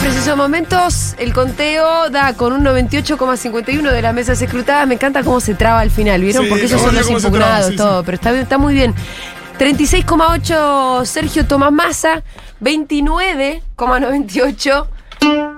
precisos 0.00 0.36
momentos, 0.36 1.14
el 1.18 1.32
conteo 1.32 2.10
da 2.10 2.34
con 2.34 2.52
un 2.52 2.64
98,51 2.64 3.90
de 3.90 4.02
las 4.02 4.14
mesas 4.14 4.40
escrutadas. 4.40 4.86
Me 4.88 4.94
encanta 4.94 5.22
cómo 5.22 5.40
se 5.40 5.54
traba 5.54 5.80
al 5.80 5.90
final, 5.90 6.20
¿vieron? 6.22 6.44
Sí, 6.44 6.48
Porque 6.48 6.64
esos 6.66 6.80
no, 6.80 6.86
son 6.86 6.94
los 6.96 7.10
impugnados, 7.10 7.66
traba, 7.66 7.70
sí, 7.70 7.76
todo. 7.76 8.00
sí. 8.00 8.06
Pero 8.06 8.16
está, 8.40 8.58
muy 8.58 8.74
bien. 8.74 8.94
36,8 9.58 11.04
Sergio 11.04 11.46
Tomás 11.46 11.72
Massa. 11.72 12.22
29,98 12.62 14.86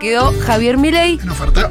quedó 0.00 0.32
Javier 0.40 0.76
Milei. 0.76 1.20
En 1.22 1.30
oferta. 1.30 1.70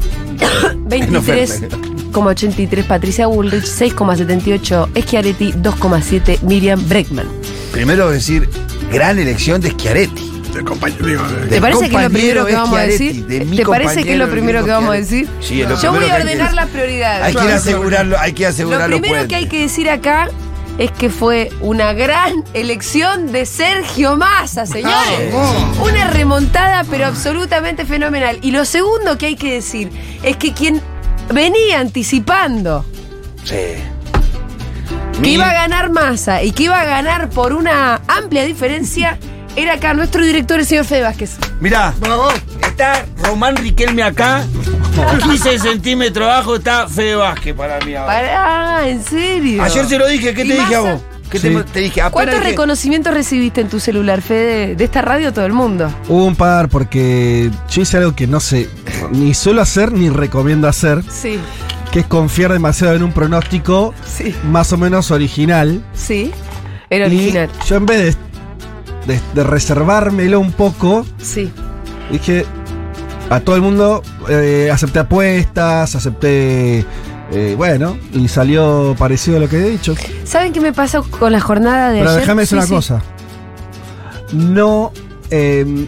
23,83 0.87 2.83
Patricia 2.85 3.27
Bullrich. 3.27 3.65
6,78 3.65 5.01
Schiaretti. 5.01 5.51
2,7 5.53 6.41
Miriam 6.43 6.81
Breckman. 6.87 7.27
Primero 7.71 8.09
decir, 8.09 8.49
gran 8.91 9.19
elección 9.19 9.59
de 9.61 9.71
Schiaretti. 9.71 10.40
De 10.53 10.63
compañero, 10.63 11.05
digo, 11.05 11.23
de- 11.27 11.47
¿Te 11.47 11.61
parece 11.61 11.89
que 11.89 11.95
es 11.95 12.03
lo 12.03 12.09
primero 12.09 12.45
que 12.45 12.53
vamos 12.55 12.77
a 12.77 12.81
decir? 12.81 13.25
de 13.25 13.39
¿Te 13.45 13.65
parece 13.65 14.03
que 14.03 14.11
es 14.13 14.17
lo 14.19 14.29
primero 14.29 14.65
que 14.65 14.71
vamos 14.71 14.89
a 14.89 14.97
decir? 14.97 15.29
Sí, 15.39 15.61
es 15.61 15.69
lo 15.69 15.79
Yo 15.81 15.91
voy 15.93 16.03
a 16.05 16.15
que 16.17 16.21
ordenar 16.23 16.53
las 16.53 16.67
prioridades. 16.69 17.23
Hay 17.25 17.33
que 17.33 17.53
asegurarlo, 17.53 18.19
hay 18.19 18.33
que 18.33 18.43
Lo 18.43 18.49
asegurar 18.49 18.89
los 18.89 18.99
primero 18.99 19.27
que 19.27 19.35
hay 19.35 19.47
que 19.47 19.61
decir 19.61 19.89
acá 19.89 20.29
es 20.77 20.91
que 20.91 21.09
fue 21.09 21.51
una 21.61 21.93
gran 21.93 22.43
elección 22.53 23.31
de 23.31 23.45
Sergio 23.45 24.17
Massa, 24.17 24.65
señores. 24.65 25.31
Vamos. 25.33 25.77
Una 25.89 26.07
remontada, 26.09 26.83
pero 26.89 27.05
absolutamente 27.05 27.85
fenomenal. 27.85 28.37
Y 28.41 28.51
lo 28.51 28.65
segundo 28.65 29.17
que 29.17 29.27
hay 29.27 29.35
que 29.35 29.53
decir 29.53 29.89
es 30.23 30.35
que 30.37 30.53
quien 30.53 30.81
venía 31.33 31.79
anticipando 31.79 32.83
Sí. 33.45 33.55
que 35.13 35.19
Mi- 35.21 35.33
iba 35.33 35.49
a 35.49 35.53
ganar 35.53 35.91
Massa 35.91 36.43
y 36.43 36.51
que 36.51 36.63
iba 36.63 36.79
a 36.79 36.85
ganar 36.85 37.29
por 37.29 37.53
una 37.53 38.01
amplia 38.07 38.43
diferencia 38.43 39.17
era 39.55 39.73
acá 39.73 39.93
nuestro 39.93 40.23
director, 40.23 40.59
el 40.59 40.65
señor 40.65 40.85
Fede 40.85 41.01
Vázquez. 41.03 41.37
Mirá, 41.59 41.93
Bravo. 41.99 42.29
está 42.67 43.05
Román 43.23 43.55
Riquelme 43.57 44.03
acá. 44.03 44.45
15 45.23 45.59
centímetros 45.59 46.25
abajo 46.27 46.55
está 46.57 46.87
Fede 46.87 47.15
Vázquez 47.15 47.53
para 47.55 47.79
mí 47.85 47.95
ahora. 47.95 48.13
Pará, 48.13 48.89
en 48.89 49.03
serio. 49.03 49.63
Ayer 49.63 49.85
se 49.85 49.97
lo 49.97 50.07
dije, 50.07 50.33
¿qué 50.33 50.43
¿Y 50.43 50.47
te 50.49 50.53
dije 50.55 50.75
a 50.75 50.79
vos? 50.81 51.01
¿Qué 51.29 51.39
Sí. 51.39 51.47
te, 51.49 51.63
te 51.63 51.79
dije? 51.79 52.01
¿Cuántos 52.11 52.35
dije- 52.39 52.49
reconocimientos 52.49 53.13
recibiste 53.13 53.61
en 53.61 53.69
tu 53.69 53.79
celular, 53.79 54.21
Fede? 54.21 54.75
De 54.75 54.83
esta 54.83 55.01
radio 55.01 55.31
todo 55.31 55.45
el 55.45 55.53
mundo. 55.53 55.89
Hubo 56.09 56.25
un 56.25 56.35
par 56.35 56.67
porque 56.67 57.49
yo 57.69 57.81
hice 57.81 57.97
algo 57.97 58.13
que 58.15 58.27
no 58.27 58.41
sé, 58.41 58.69
ni 59.11 59.33
suelo 59.33 59.61
hacer 59.61 59.93
ni 59.93 60.09
recomiendo 60.09 60.67
hacer, 60.67 61.01
Sí, 61.09 61.39
que 61.93 62.01
es 62.01 62.05
confiar 62.05 62.51
demasiado 62.51 62.95
en 62.95 63.03
un 63.03 63.13
pronóstico 63.13 63.93
sí, 64.05 64.35
más 64.43 64.73
o 64.73 64.77
menos 64.77 65.11
original. 65.11 65.81
sí. 65.93 66.31
Era 66.89 67.07
Y 67.07 67.15
original. 67.15 67.49
yo 67.65 67.77
en 67.77 67.85
vez 67.85 67.97
de, 68.17 68.21
de- 69.07 69.19
de 69.33 69.43
reservármelo 69.43 70.39
un 70.39 70.51
poco, 70.51 71.05
Sí. 71.21 71.51
dije 72.11 72.45
a 73.29 73.39
todo 73.39 73.55
el 73.55 73.61
mundo, 73.61 74.03
eh, 74.29 74.69
acepté 74.73 74.99
apuestas, 74.99 75.95
acepté, 75.95 76.85
eh, 77.31 77.55
bueno, 77.57 77.97
y 78.13 78.27
salió 78.27 78.93
parecido 78.99 79.37
a 79.37 79.39
lo 79.39 79.47
que 79.49 79.57
he 79.57 79.69
dicho. 79.69 79.95
¿Saben 80.25 80.51
qué 80.51 80.59
me 80.59 80.73
pasó 80.73 81.03
con 81.03 81.31
la 81.31 81.39
jornada 81.39 81.91
de 81.91 81.99
Pero 81.99 82.09
ayer? 82.09 82.21
déjame 82.21 82.41
decir 82.41 82.57
Sí, 82.57 82.57
una 82.57 82.67
sí. 82.67 82.73
cosa. 82.73 83.01
No, 84.33 84.91
eh, 85.29 85.87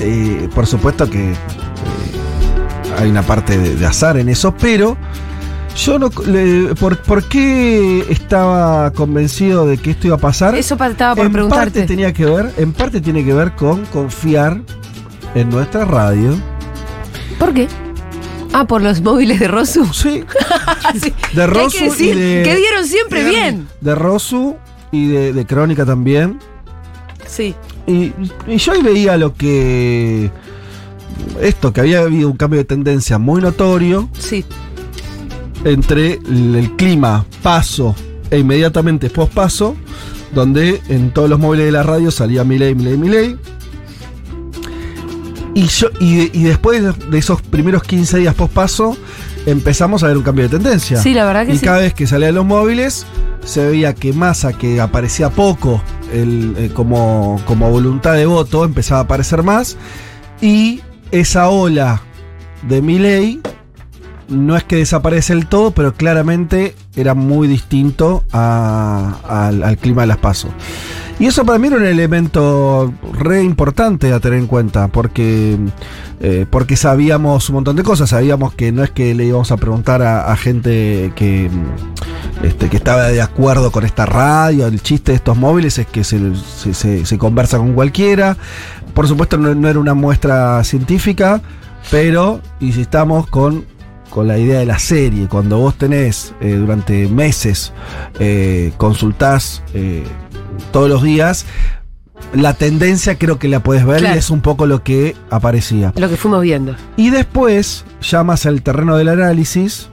eh, 0.00 0.48
por 0.54 0.66
supuesto 0.66 1.08
que 1.08 1.30
eh, 1.32 1.36
hay 2.98 3.08
una 3.10 3.22
parte 3.22 3.56
de, 3.58 3.76
de 3.76 3.86
azar 3.86 4.16
en 4.16 4.28
eso, 4.28 4.54
pero 4.60 4.96
yo 5.76 5.98
no, 5.98 6.10
le- 6.26 6.74
por, 6.74 6.98
¿por 6.98 7.24
qué 7.24 8.04
estaba 8.10 8.92
convencido 8.92 9.66
de 9.66 9.78
que 9.78 9.90
esto 9.92 10.06
iba 10.08 10.16
a 10.16 10.20
pasar? 10.20 10.54
Eso 10.54 10.76
estaba 10.82 11.14
por 11.16 11.26
en 11.26 11.32
preguntarte. 11.32 11.80
parte 11.80 11.86
tenía 11.88 12.12
que 12.12 12.24
ver, 12.26 12.52
en 12.58 12.72
parte 12.72 13.00
tiene 13.00 13.24
que 13.24 13.32
ver 13.32 13.52
con 13.56 13.84
confiar 13.86 14.60
en 15.34 15.48
nuestra 15.50 15.84
radio. 15.84 16.34
¿Por 17.38 17.54
qué? 17.54 17.68
Ah, 18.52 18.66
por 18.66 18.82
los 18.82 19.00
móviles 19.00 19.40
de 19.40 19.48
Rosu. 19.48 19.84
Sí, 19.94 20.24
Sí. 21.00 21.12
de 21.34 21.46
Rosu 21.46 21.78
que 21.78 21.84
decir 21.84 22.16
y 22.16 22.20
de, 22.20 22.42
que 22.42 22.56
dieron 22.56 22.84
siempre 22.86 23.24
bien. 23.24 23.66
de 23.80 23.94
Rosu 23.94 24.56
y 24.90 25.06
de, 25.08 25.32
de 25.32 25.46
Crónica 25.46 25.86
también. 25.86 26.38
Sí. 27.26 27.54
Y, 27.86 28.12
y 28.46 28.56
yo 28.58 28.72
ahí 28.72 28.82
veía 28.82 29.16
lo 29.16 29.34
que. 29.34 30.30
Esto, 31.40 31.72
que 31.72 31.80
había 31.80 32.00
habido 32.00 32.28
un 32.30 32.36
cambio 32.36 32.58
de 32.58 32.64
tendencia 32.64 33.16
muy 33.18 33.40
notorio 33.40 34.08
Sí. 34.18 34.44
Entre 35.64 36.14
el, 36.14 36.72
clima 36.76 37.24
paso 37.42 37.94
e 38.30 38.38
inmediatamente 38.38 39.10
post 39.10 39.32
paso, 39.32 39.76
donde 40.34 40.80
en 40.88 41.10
todos 41.12 41.28
los 41.28 41.38
móviles 41.38 41.66
de 41.66 41.72
la 41.72 41.82
radio 41.82 42.10
salía 42.10 42.44
Milei, 42.44 42.74
Milei, 42.74 42.96
Milei. 42.96 43.36
Y, 45.54 45.66
yo, 45.66 45.88
y, 46.00 46.16
de- 46.16 46.30
y 46.32 46.42
después 46.44 46.82
de 47.10 47.18
esos 47.18 47.42
primeros 47.42 47.82
15 47.82 48.18
días 48.18 48.34
post 48.34 48.52
paso, 48.54 48.96
empezamos 49.44 50.02
a 50.02 50.08
ver 50.08 50.16
un 50.16 50.22
cambio 50.22 50.44
de 50.48 50.56
tendencia. 50.58 50.96
Sí, 50.96 51.12
la 51.12 51.26
verdad 51.26 51.46
que 51.46 51.52
y 51.54 51.58
sí. 51.58 51.64
cada 51.64 51.78
vez 51.80 51.92
que 51.94 52.06
salían 52.06 52.34
los 52.34 52.46
móviles, 52.46 53.06
se 53.44 53.66
veía 53.66 53.94
que 53.94 54.12
Massa, 54.14 54.52
que 54.54 54.80
aparecía 54.80 55.28
poco 55.30 55.82
el, 56.12 56.54
eh, 56.56 56.70
como, 56.72 57.40
como 57.44 57.70
voluntad 57.70 58.14
de 58.14 58.24
voto, 58.24 58.64
empezaba 58.64 59.00
a 59.00 59.04
aparecer 59.04 59.42
más. 59.42 59.76
Y 60.40 60.80
esa 61.10 61.48
ola 61.50 62.00
de 62.66 62.80
Milei 62.80 63.40
no 64.32 64.56
es 64.56 64.64
que 64.64 64.76
desaparece 64.76 65.32
el 65.32 65.46
todo, 65.46 65.70
pero 65.72 65.94
claramente 65.94 66.74
era 66.96 67.14
muy 67.14 67.46
distinto 67.48 68.24
al, 68.32 69.62
al 69.62 69.78
clima 69.78 70.02
de 70.02 70.08
las 70.08 70.18
pasos. 70.18 70.50
Y 71.18 71.26
eso 71.26 71.44
para 71.44 71.58
mí 71.58 71.68
era 71.68 71.76
un 71.76 71.84
elemento 71.84 72.92
re 73.12 73.44
importante 73.44 74.12
a 74.12 74.18
tener 74.18 74.38
en 74.40 74.46
cuenta, 74.48 74.88
porque, 74.88 75.56
eh, 76.20 76.46
porque 76.50 76.74
sabíamos 76.76 77.48
un 77.48 77.54
montón 77.56 77.76
de 77.76 77.82
cosas. 77.84 78.10
Sabíamos 78.10 78.54
que 78.54 78.72
no 78.72 78.82
es 78.82 78.90
que 78.90 79.14
le 79.14 79.26
íbamos 79.26 79.52
a 79.52 79.56
preguntar 79.56 80.02
a, 80.02 80.34
gente 80.36 81.12
que, 81.14 81.48
este, 82.42 82.68
que 82.68 82.76
estaba 82.76 83.04
de 83.08 83.22
acuerdo 83.22 83.70
con 83.70 83.84
esta 83.84 84.04
radio. 84.04 84.66
El 84.66 84.82
chiste 84.82 85.12
de 85.12 85.16
estos 85.16 85.36
móviles 85.36 85.78
es 85.78 85.86
que 85.86 86.02
se- 86.02 86.34
se 87.04 87.18
conversa 87.18 87.58
con 87.58 87.74
cualquiera. 87.74 88.36
Por 88.94 89.06
supuesto, 89.06 89.38
no, 89.38 89.54
no 89.54 89.68
era 89.68 89.78
una 89.78 89.94
muestra 89.94 90.64
científica, 90.64 91.40
pero 91.90 92.40
insistamos 92.58 93.28
con 93.28 93.64
con 94.12 94.28
la 94.28 94.36
idea 94.38 94.58
de 94.60 94.66
la 94.66 94.78
serie. 94.78 95.26
Cuando 95.26 95.56
vos 95.58 95.74
tenés 95.76 96.34
eh, 96.40 96.52
durante 96.54 97.08
meses, 97.08 97.72
eh, 98.18 98.72
consultás 98.76 99.62
eh, 99.72 100.04
todos 100.70 100.88
los 100.90 101.02
días, 101.02 101.46
la 102.34 102.52
tendencia 102.54 103.16
creo 103.18 103.38
que 103.38 103.48
la 103.48 103.62
puedes 103.62 103.84
ver 103.86 104.00
Claro. 104.00 104.14
y 104.14 104.18
es 104.18 104.28
un 104.30 104.42
poco 104.42 104.66
lo 104.66 104.82
que 104.84 105.16
aparecía. 105.30 105.92
Lo 105.96 106.08
que 106.10 106.16
fuimos 106.16 106.42
viendo. 106.42 106.76
Y 106.96 107.08
después, 107.10 107.84
ya 108.02 108.22
más 108.22 108.44
al 108.46 108.62
terreno 108.62 108.96
del 108.96 109.08
análisis, 109.08 109.88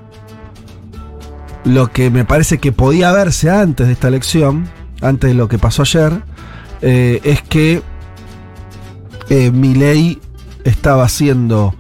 lo 1.64 1.92
que 1.92 2.10
me 2.10 2.26
parece 2.26 2.58
que 2.58 2.72
podía 2.72 3.12
verse 3.12 3.50
antes 3.50 3.88
de 3.88 3.94
esta 3.94 4.08
elección, 4.10 4.68
antes 5.02 5.30
de 5.30 5.34
lo 5.34 5.48
que 5.48 5.58
pasó 5.58 5.84
ayer, 5.84 6.22
eh, 6.82 7.20
es 7.24 7.42
que 7.42 7.82
eh, 9.30 9.52
Milei 9.52 10.20
estaba 10.66 11.04
haciendo. 11.06 11.74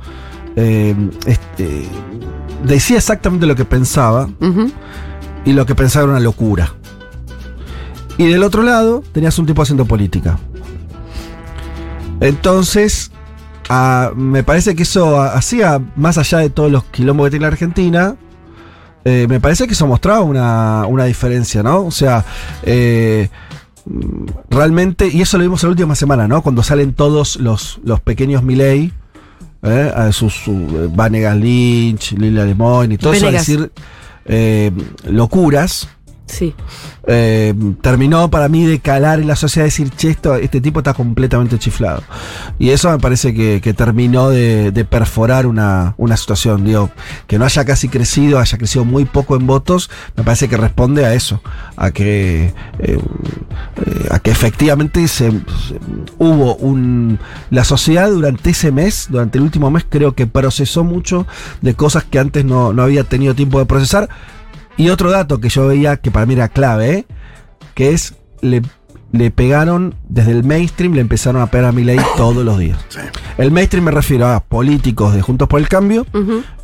eh, 0.56 0.96
este, 1.26 1.84
decía 2.64 2.98
exactamente 2.98 3.46
lo 3.46 3.56
que 3.56 3.66
pensaba 3.66 4.30
y 5.46 5.54
lo 5.54 5.66
que 5.66 5.76
pensaba 5.76 6.04
era 6.04 6.14
una 6.14 6.20
locura. 6.20 6.74
Y 8.18 8.28
del 8.28 8.44
otro 8.44 8.64
lado 8.64 9.04
tenías 9.14 9.38
un 9.40 9.46
tipo 9.46 9.62
haciendo 9.62 9.86
política. 9.86 10.38
Entonces, 12.20 13.12
me 14.16 14.44
parece 14.44 14.76
que 14.76 14.84
eso 14.84 15.22
hacía, 15.22 15.82
más 15.96 16.18
allá 16.18 16.40
de 16.40 16.50
todos 16.50 16.72
los 16.72 16.84
quilombos 16.86 17.28
que 17.28 17.32
tiene 17.32 17.44
la 17.44 17.48
Argentina, 17.48 18.16
eh, 19.06 19.28
me 19.30 19.40
parece 19.40 19.68
que 19.68 19.74
eso 19.74 19.88
mostraba 19.88 20.22
una, 20.22 20.86
una 20.86 21.06
diferencia, 21.06 21.64
¿no? 21.64 21.86
O 21.86 21.92
sea, 21.92 22.26
eh, 22.64 23.30
realmente, 24.50 25.08
y 25.08 25.22
eso 25.22 25.38
lo 25.38 25.44
vimos 25.44 25.64
la 25.64 25.70
última 25.70 25.96
semana, 25.96 26.28
¿no? 26.28 26.42
Cuando 26.42 26.64
salen 26.64 26.94
todos 26.94 27.38
los, 27.38 27.80
los 27.84 28.02
pequeños 28.02 28.44
Milei, 28.44 28.92
¿eh? 29.64 29.92
a 29.94 30.12
sus 30.12 30.34
su, 30.34 30.52
eh, 30.52 30.90
Vanegas 30.92 31.38
Lynch, 31.38 32.14
Lila 32.14 32.46
Lemoyne 32.46 32.96
y 32.96 32.98
todo 32.98 33.14
eso 33.14 33.28
a 33.28 33.32
decir 33.32 33.72
eh, 34.26 34.72
locuras. 35.06 35.90
Sí. 36.30 36.54
eh, 37.08 37.54
terminó 37.82 38.30
para 38.30 38.48
mí 38.50 38.66
de 38.66 38.80
calar 38.80 39.20
en 39.20 39.28
la 39.28 39.36
sociedad, 39.36 39.66
decir, 39.66 39.90
che, 39.90 40.12
esto- 40.12 40.36
este 40.36 40.62
tipo 40.62 40.80
está 40.80 40.94
completamente 40.94 41.58
chiflado. 41.58 42.04
Y 42.60 42.70
eso 42.70 42.92
me 42.92 43.00
parece 43.00 43.34
que, 43.34 43.62
que 43.62 43.74
terminó 43.74 44.30
de, 44.30 44.72
perforar 44.90 45.48
una, 45.48 45.96
una 45.98 46.16
situación. 46.18 46.64
Digo, 46.66 46.92
que 47.28 47.40
no 47.40 47.46
haya 47.46 47.66
casi 47.66 47.90
crecido, 47.90 48.38
haya 48.40 48.58
crecido 48.60 48.86
muy 48.86 49.06
poco 49.06 49.36
en 49.36 49.48
votos, 49.48 49.90
me 50.16 50.24
parece 50.24 50.48
que 50.48 50.58
responde 50.58 51.06
a 51.06 51.14
eso, 51.16 51.42
a 51.76 51.90
que, 51.92 52.54
eh, 52.80 53.00
a 54.12 54.20
que 54.20 54.30
efectivamente 54.32 55.08
se, 55.08 55.32
se- 55.32 55.40
hubo 56.20 56.56
un... 56.58 57.20
La 57.50 57.64
sociedad 57.64 58.10
durante 58.10 58.52
ese 58.52 58.72
mes, 58.72 59.08
durante 59.10 59.38
el 59.40 59.44
último 59.44 59.72
mes, 59.72 59.86
creo 59.90 60.14
que 60.14 60.28
procesó 60.28 60.84
mucho 60.84 61.26
de 61.62 61.74
cosas 61.74 62.04
que 62.04 62.20
antes 62.20 62.46
no, 62.46 62.72
no 62.74 62.84
había 62.84 63.04
tenido 63.04 63.34
tiempo 63.34 63.58
de 63.60 63.66
procesar. 63.66 64.10
Y 64.80 64.90
otro 64.90 65.12
dato 65.12 65.42
que 65.42 65.50
yo 65.50 65.68
veía 65.68 65.98
que 65.98 66.10
para 66.10 66.26
mí 66.26 66.36
era 66.36 66.48
clave, 66.48 66.90
¿eh? 66.90 67.06
que 67.76 67.92
es, 67.92 68.16
le, 68.40 68.62
le 69.12 69.30
pegaron, 69.30 69.94
desde 70.08 70.32
el 70.32 70.46
mainstream 70.46 70.94
le 70.94 71.02
empezaron 71.02 71.42
a 71.42 71.48
pegar 71.48 71.68
a 71.68 71.72
Milei 71.74 72.00
todos 72.18 72.46
los 72.46 72.58
días. 72.58 72.80
Sí. 72.88 73.02
El 73.38 73.52
mainstream 73.52 73.84
me 73.84 73.92
refiero 73.92 74.28
a 74.28 74.40
políticos 74.40 75.14
de 75.14 75.22
Juntos 75.22 75.50
por 75.50 75.60
el 75.60 75.68
Cambio 75.68 76.08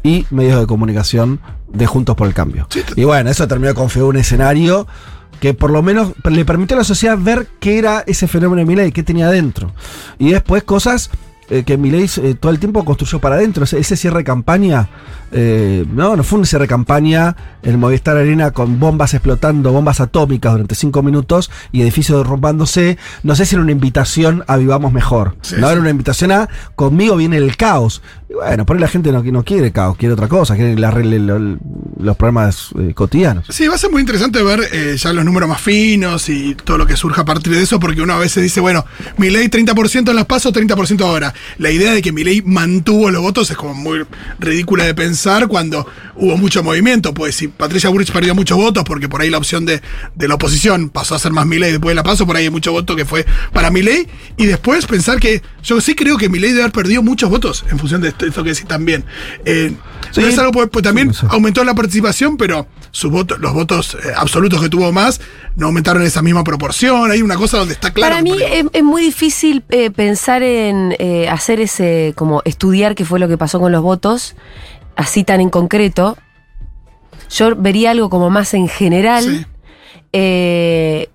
y 0.01 0.25
medios 0.29 0.61
de 0.61 0.65
comunicación 0.65 1.41
de 1.67 1.85
Juntos 1.87 2.15
por 2.15 2.29
el 2.29 2.33
Cambio. 2.33 2.67
Sí, 2.69 2.83
y 2.95 3.03
bueno, 3.03 3.29
eso 3.29 3.49
terminó 3.49 3.67
de 3.67 3.75
configurar 3.75 4.11
un 4.11 4.21
escenario 4.21 4.87
que 5.41 5.53
por 5.53 5.69
lo 5.71 5.83
menos 5.83 6.13
le 6.23 6.45
permitió 6.45 6.77
a 6.77 6.79
la 6.79 6.83
sociedad 6.85 7.17
ver 7.19 7.49
qué 7.59 7.77
era 7.77 8.05
ese 8.07 8.29
fenómeno 8.29 8.61
de 8.61 8.65
Milei, 8.65 8.93
qué 8.93 9.03
tenía 9.03 9.27
adentro. 9.27 9.73
Y 10.19 10.31
después 10.31 10.63
cosas 10.63 11.11
eh, 11.49 11.63
que 11.65 11.77
Milei 11.77 12.09
eh, 12.21 12.35
todo 12.39 12.51
el 12.51 12.59
tiempo 12.59 12.83
construyó 12.85 13.19
para 13.19 13.35
adentro. 13.35 13.63
Ese, 13.63 13.79
ese 13.79 13.95
cierre 13.95 14.19
de 14.19 14.23
campaña, 14.23 14.89
eh, 15.31 15.85
no, 15.91 16.15
no 16.15 16.23
fue 16.23 16.39
un 16.39 16.45
cierre 16.45 16.63
de 16.63 16.69
campaña 16.69 17.35
en 17.63 17.79
Movistar 17.79 18.17
Arena 18.17 18.51
con 18.51 18.79
bombas 18.79 19.13
explotando, 19.13 19.71
bombas 19.71 19.99
atómicas 20.01 20.51
durante 20.53 20.75
cinco 20.75 21.03
minutos 21.03 21.51
y 21.71 21.81
edificios 21.81 22.17
derrumbándose. 22.19 22.97
No 23.23 23.35
sé 23.35 23.45
si 23.45 23.55
era 23.55 23.63
una 23.63 23.71
invitación 23.71 24.43
a 24.47 24.57
vivamos 24.57 24.91
mejor. 24.93 25.35
Sí, 25.41 25.55
no 25.59 25.67
sí. 25.67 25.71
era 25.73 25.81
una 25.81 25.89
invitación 25.89 26.31
a 26.31 26.49
conmigo 26.75 27.15
viene 27.15 27.37
el 27.37 27.57
caos. 27.57 28.01
Y 28.29 28.33
bueno, 28.33 28.65
por 28.65 28.75
ahí 28.75 28.81
la 28.81 28.87
gente 28.87 29.11
no, 29.11 29.21
no 29.23 29.43
quiere 29.43 29.71
caos, 29.71 29.97
quiere 29.97 30.13
otra 30.13 30.27
cosa, 30.27 30.55
quiere 30.55 30.83
arregle 30.85 31.19
lo- 31.19 31.57
los 31.99 32.17
problemas 32.17 32.69
eh, 32.79 32.93
cotidianos. 32.93 33.45
Sí, 33.49 33.67
va 33.67 33.75
a 33.75 33.77
ser 33.77 33.91
muy 33.91 34.01
interesante 34.01 34.41
ver 34.43 34.61
eh, 34.71 34.95
ya 34.97 35.13
los 35.13 35.23
números 35.23 35.47
más 35.47 35.61
finos 35.61 36.27
y 36.29 36.55
todo 36.55 36.77
lo 36.77 36.85
que 36.87 36.95
surja 36.97 37.21
a 37.21 37.25
partir 37.25 37.53
de 37.55 37.61
eso, 37.61 37.79
porque 37.79 38.01
uno 38.01 38.13
a 38.13 38.17
veces 38.19 38.41
dice, 38.43 38.59
bueno, 38.59 38.83
mi 39.17 39.29
ley 39.29 39.47
30% 39.47 40.09
en 40.09 40.15
las 40.15 40.25
pasos, 40.25 40.51
30% 40.53 41.01
ahora. 41.01 41.33
La 41.57 41.71
idea 41.71 41.93
de 41.93 42.01
que 42.01 42.11
mi 42.11 42.23
ley 42.23 42.41
mantuvo 42.41 43.09
los 43.09 43.21
votos 43.21 43.49
es 43.49 43.57
como 43.57 43.73
muy 43.73 44.05
ridícula 44.39 44.85
de 44.85 44.93
pensar 44.93 45.47
cuando 45.47 45.87
hubo 46.17 46.37
mucho 46.37 46.63
movimiento. 46.63 47.13
Pues 47.13 47.35
si 47.35 47.47
Patricia 47.47 47.89
Burrich 47.89 48.11
perdió 48.11 48.35
muchos 48.35 48.57
votos, 48.57 48.83
porque 48.83 49.09
por 49.09 49.21
ahí 49.21 49.29
la 49.29 49.37
opción 49.37 49.65
de, 49.65 49.81
de 50.15 50.27
la 50.27 50.35
oposición 50.35 50.89
pasó 50.89 51.15
a 51.15 51.19
ser 51.19 51.31
más 51.31 51.45
mi 51.45 51.57
ley 51.57 51.71
después 51.71 51.91
de 51.91 51.95
la 51.95 52.03
paso, 52.03 52.25
por 52.25 52.35
ahí 52.35 52.45
hay 52.45 52.49
mucho 52.49 52.71
voto 52.71 52.95
que 52.95 53.05
fue 53.05 53.25
para 53.53 53.69
mi 53.69 53.81
ley. 53.81 54.07
Y 54.37 54.45
después 54.45 54.85
pensar 54.85 55.19
que 55.19 55.41
yo 55.63 55.81
sí 55.81 55.95
creo 55.95 56.17
que 56.17 56.29
mi 56.29 56.39
ley 56.39 56.51
debe 56.51 56.63
haber 56.63 56.73
perdido 56.73 57.01
muchos 57.03 57.29
votos 57.29 57.65
en 57.69 57.79
función 57.79 58.01
de 58.01 58.09
esto, 58.09 58.25
esto 58.25 58.43
que 58.43 58.49
decís 58.49 58.67
también. 58.67 59.05
Eh, 59.45 59.73
Sí. 60.11 60.21
no 60.21 60.27
es 60.27 60.37
algo 60.37 60.51
pues, 60.51 60.69
pues, 60.71 60.83
también 60.83 61.13
Sí, 61.13 61.25
aumentó 61.29 61.63
la 61.63 61.73
participación, 61.73 62.37
pero 62.37 62.67
sus 62.91 63.11
votos, 63.11 63.39
los 63.39 63.53
votos 63.53 63.95
eh, 63.95 64.11
absolutos 64.15 64.61
que 64.61 64.69
tuvo 64.69 64.91
más 64.91 65.19
no 65.55 65.65
aumentaron 65.65 66.01
en 66.03 66.07
esa 66.07 66.21
misma 66.21 66.43
proporción. 66.43 67.09
Hay 67.11 67.21
una 67.21 67.35
cosa 67.35 67.57
donde 67.57 67.73
está 67.73 67.91
claro. 67.91 68.11
Para 68.13 68.21
mí 68.21 68.37
es, 68.41 68.65
es 68.71 68.83
muy 68.83 69.01
difícil 69.01 69.63
eh, 69.69 69.89
pensar 69.91 70.43
en 70.43 70.95
eh, 70.99 71.27
hacer 71.27 71.59
ese, 71.59 72.13
como 72.15 72.41
estudiar 72.45 72.93
qué 72.95 73.03
fue 73.03 73.19
lo 73.19 73.27
que 73.27 73.37
pasó 73.37 73.59
con 73.59 73.71
los 73.71 73.81
votos, 73.81 74.35
así 74.95 75.23
tan 75.23 75.41
en 75.41 75.49
concreto. 75.49 76.17
Yo 77.29 77.55
vería 77.55 77.91
algo 77.91 78.09
como 78.09 78.29
más 78.29 78.53
en 78.53 78.67
general, 78.67 79.23
Sí. 79.23 79.45
eh, 80.13 81.09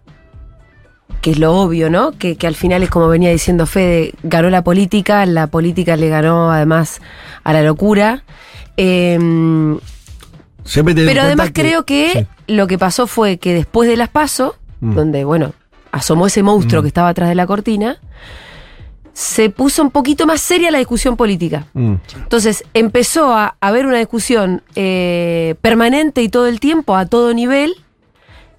que 1.20 1.32
es 1.32 1.38
lo 1.38 1.54
obvio, 1.54 1.90
¿no? 1.90 2.12
Que, 2.12 2.36
que 2.36 2.46
al 2.46 2.54
final 2.54 2.82
es 2.82 2.90
como 2.90 3.08
venía 3.08 3.30
diciendo 3.30 3.66
Fede, 3.66 4.14
ganó 4.22 4.48
la 4.50 4.64
política, 4.64 5.24
la 5.26 5.46
política 5.48 5.96
le 5.96 6.08
ganó 6.08 6.50
además 6.50 7.00
a 7.44 7.52
la 7.52 7.62
locura. 7.62 8.24
Em, 8.76 9.78
pero 10.74 11.22
además 11.22 11.50
creo 11.52 11.84
que 11.84 12.10
sí. 12.12 12.26
lo 12.54 12.66
que 12.66 12.78
pasó 12.78 13.06
fue 13.06 13.38
que 13.38 13.52
después 13.54 13.88
de 13.88 13.96
las 13.96 14.08
PASO, 14.08 14.56
Mm. 14.80 14.94
donde, 14.94 15.24
bueno, 15.24 15.52
asomó 15.92 16.26
ese 16.26 16.42
monstruo 16.42 16.80
que 16.80 16.88
estaba 16.88 17.08
atrás 17.10 17.28
de 17.28 17.34
la 17.34 17.46
cortina, 17.46 17.98
se 19.12 19.50
puso 19.50 19.82
un 19.82 19.90
poquito 19.90 20.26
más 20.26 20.40
seria 20.40 20.70
la 20.70 20.78
discusión 20.78 21.16
política. 21.16 21.66
Mm. 21.74 21.94
Entonces 22.16 22.64
empezó 22.74 23.32
a 23.34 23.56
haber 23.60 23.86
una 23.86 23.98
discusión 23.98 24.62
eh, 24.76 25.54
permanente 25.60 26.22
y 26.22 26.28
todo 26.28 26.46
el 26.46 26.60
tiempo, 26.60 26.96
a 26.96 27.06
todo 27.06 27.34
nivel. 27.34 27.74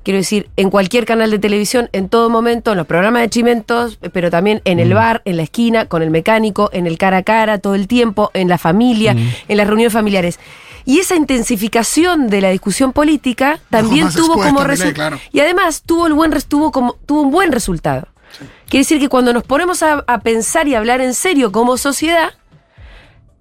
Quiero 0.04 0.18
decir, 0.18 0.50
en 0.58 0.72
cualquier 0.72 1.06
canal 1.06 1.30
de 1.30 1.38
televisión, 1.38 1.88
en 1.94 2.10
todo 2.10 2.28
momento, 2.32 2.72
en 2.72 2.78
los 2.80 2.88
programas 2.88 3.22
de 3.22 3.30
chimentos, 3.30 4.00
pero 4.12 4.32
también 4.32 4.60
en 4.66 4.80
el 4.80 4.96
bar, 4.96 5.22
en 5.26 5.38
la 5.38 5.44
esquina, 5.44 5.86
con 5.86 6.02
el 6.02 6.10
mecánico, 6.10 6.72
en 6.74 6.88
el 6.88 6.98
cara 6.98 7.18
a 7.18 7.24
cara, 7.24 7.60
todo 7.60 7.76
el 7.76 7.88
tiempo, 7.88 8.32
en 8.34 8.48
la 8.50 8.58
familia, 8.58 9.16
en 9.48 9.58
las 9.58 9.68
reuniones 9.68 9.94
familiares. 9.94 10.40
Y 10.86 10.98
esa 10.98 11.16
intensificación 11.16 12.28
de 12.30 12.42
la 12.42 12.50
discusión 12.50 12.94
política 12.94 13.60
también 13.70 14.10
tuvo 14.12 14.34
como 14.42 14.64
resultado. 14.64 14.94
claro. 14.96 15.20
Y 15.32 15.40
además 15.40 15.84
tuvo, 15.86 16.08
el 16.08 16.14
buen, 16.14 16.32
res- 16.32 16.48
tuvo, 16.48 16.72
como, 16.72 16.94
tuvo 17.06 17.22
un 17.22 17.30
buen 17.32 17.52
resultado. 17.52 18.08
Quiere 18.70 18.82
decir 18.82 19.00
que 19.00 19.10
cuando 19.10 19.34
nos 19.34 19.44
ponemos 19.44 19.84
a, 19.84 20.04
a 20.08 20.20
pensar 20.20 20.68
y 20.68 20.76
a 20.76 20.78
hablar 20.80 21.02
en 21.02 21.14
serio 21.14 21.52
como 21.52 21.78
sociedad, 21.78 22.32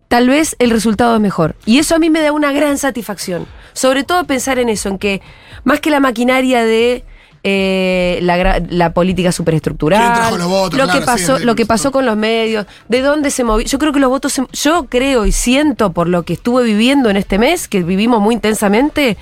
tal 0.09 0.29
vez 0.29 0.57
el 0.59 0.71
resultado 0.71 1.15
es 1.15 1.21
mejor. 1.21 1.55
Y 1.67 1.79
eso 1.79 1.95
a 1.95 1.99
mí 1.99 2.11
me 2.11 2.21
da 2.21 2.33
una 2.33 2.53
gran 2.53 2.79
satisfacción. 2.79 3.47
Sobre 3.73 4.03
todo 4.03 4.25
pensar 4.25 4.59
en 4.59 4.69
eso, 4.69 4.89
en 4.89 4.99
que 4.99 5.23
más 5.65 5.81
que 5.81 5.91
la 5.91 6.01
maquinaria 6.01 6.65
de 6.65 7.05
eh, 7.43 8.19
la, 8.23 8.93
política 8.93 9.29
¿Quién 9.29 9.33
superestructural, 9.33 10.39
votos? 10.49 10.79
lo, 10.79 10.85
Claro, 10.85 11.01
que 11.01 11.07
pasó, 11.07 11.39
sí, 11.39 11.45
lo 11.45 11.55
que 11.55 11.65
pasó 11.65 11.91
con 11.93 12.05
los 12.05 12.17
medios, 12.17 12.67
de 12.89 13.01
dónde 13.01 13.31
se 13.31 13.45
movió. 13.45 13.65
Yo 13.67 13.79
creo 13.79 13.93
que 13.93 14.01
los 14.01 14.11
votos, 14.11 14.33
se- 14.33 14.47
yo 14.53 14.87
creo 14.91 15.25
y 15.27 15.33
siento 15.33 15.93
por 15.93 16.09
lo 16.09 16.25
que 16.25 16.35
estuve 16.35 16.65
viviendo 16.65 17.09
en 17.09 17.17
este 17.17 17.39
mes, 17.39 17.69
que 17.69 17.83
vivimos 17.83 18.21
muy 18.21 18.35
intensamente, 18.35 19.17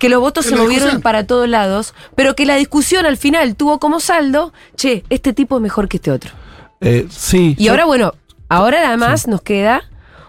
que 0.00 0.08
los 0.08 0.18
votos 0.20 0.46
se 0.46 0.52
movieron 0.56 0.70
discusión. 0.88 1.02
para 1.02 1.26
todos 1.26 1.48
lados, 1.48 1.94
pero 2.16 2.34
que 2.34 2.44
la 2.46 2.56
discusión 2.56 3.06
al 3.06 3.16
final 3.16 3.54
tuvo 3.54 3.78
como 3.78 4.00
saldo, 4.00 4.52
che, 4.74 5.04
este 5.10 5.32
tipo 5.32 5.56
es 5.56 5.62
mejor 5.62 5.86
que 5.88 5.98
este 5.98 6.10
otro. 6.10 6.32
Eh, 6.80 7.06
sí. 7.10 7.54
Y 7.58 7.64
yo- 7.66 7.70
ahora, 7.72 7.84
bueno, 7.84 8.14
ahora 8.48 8.88
además 8.88 9.28
nos 9.28 9.42
queda 9.42 9.82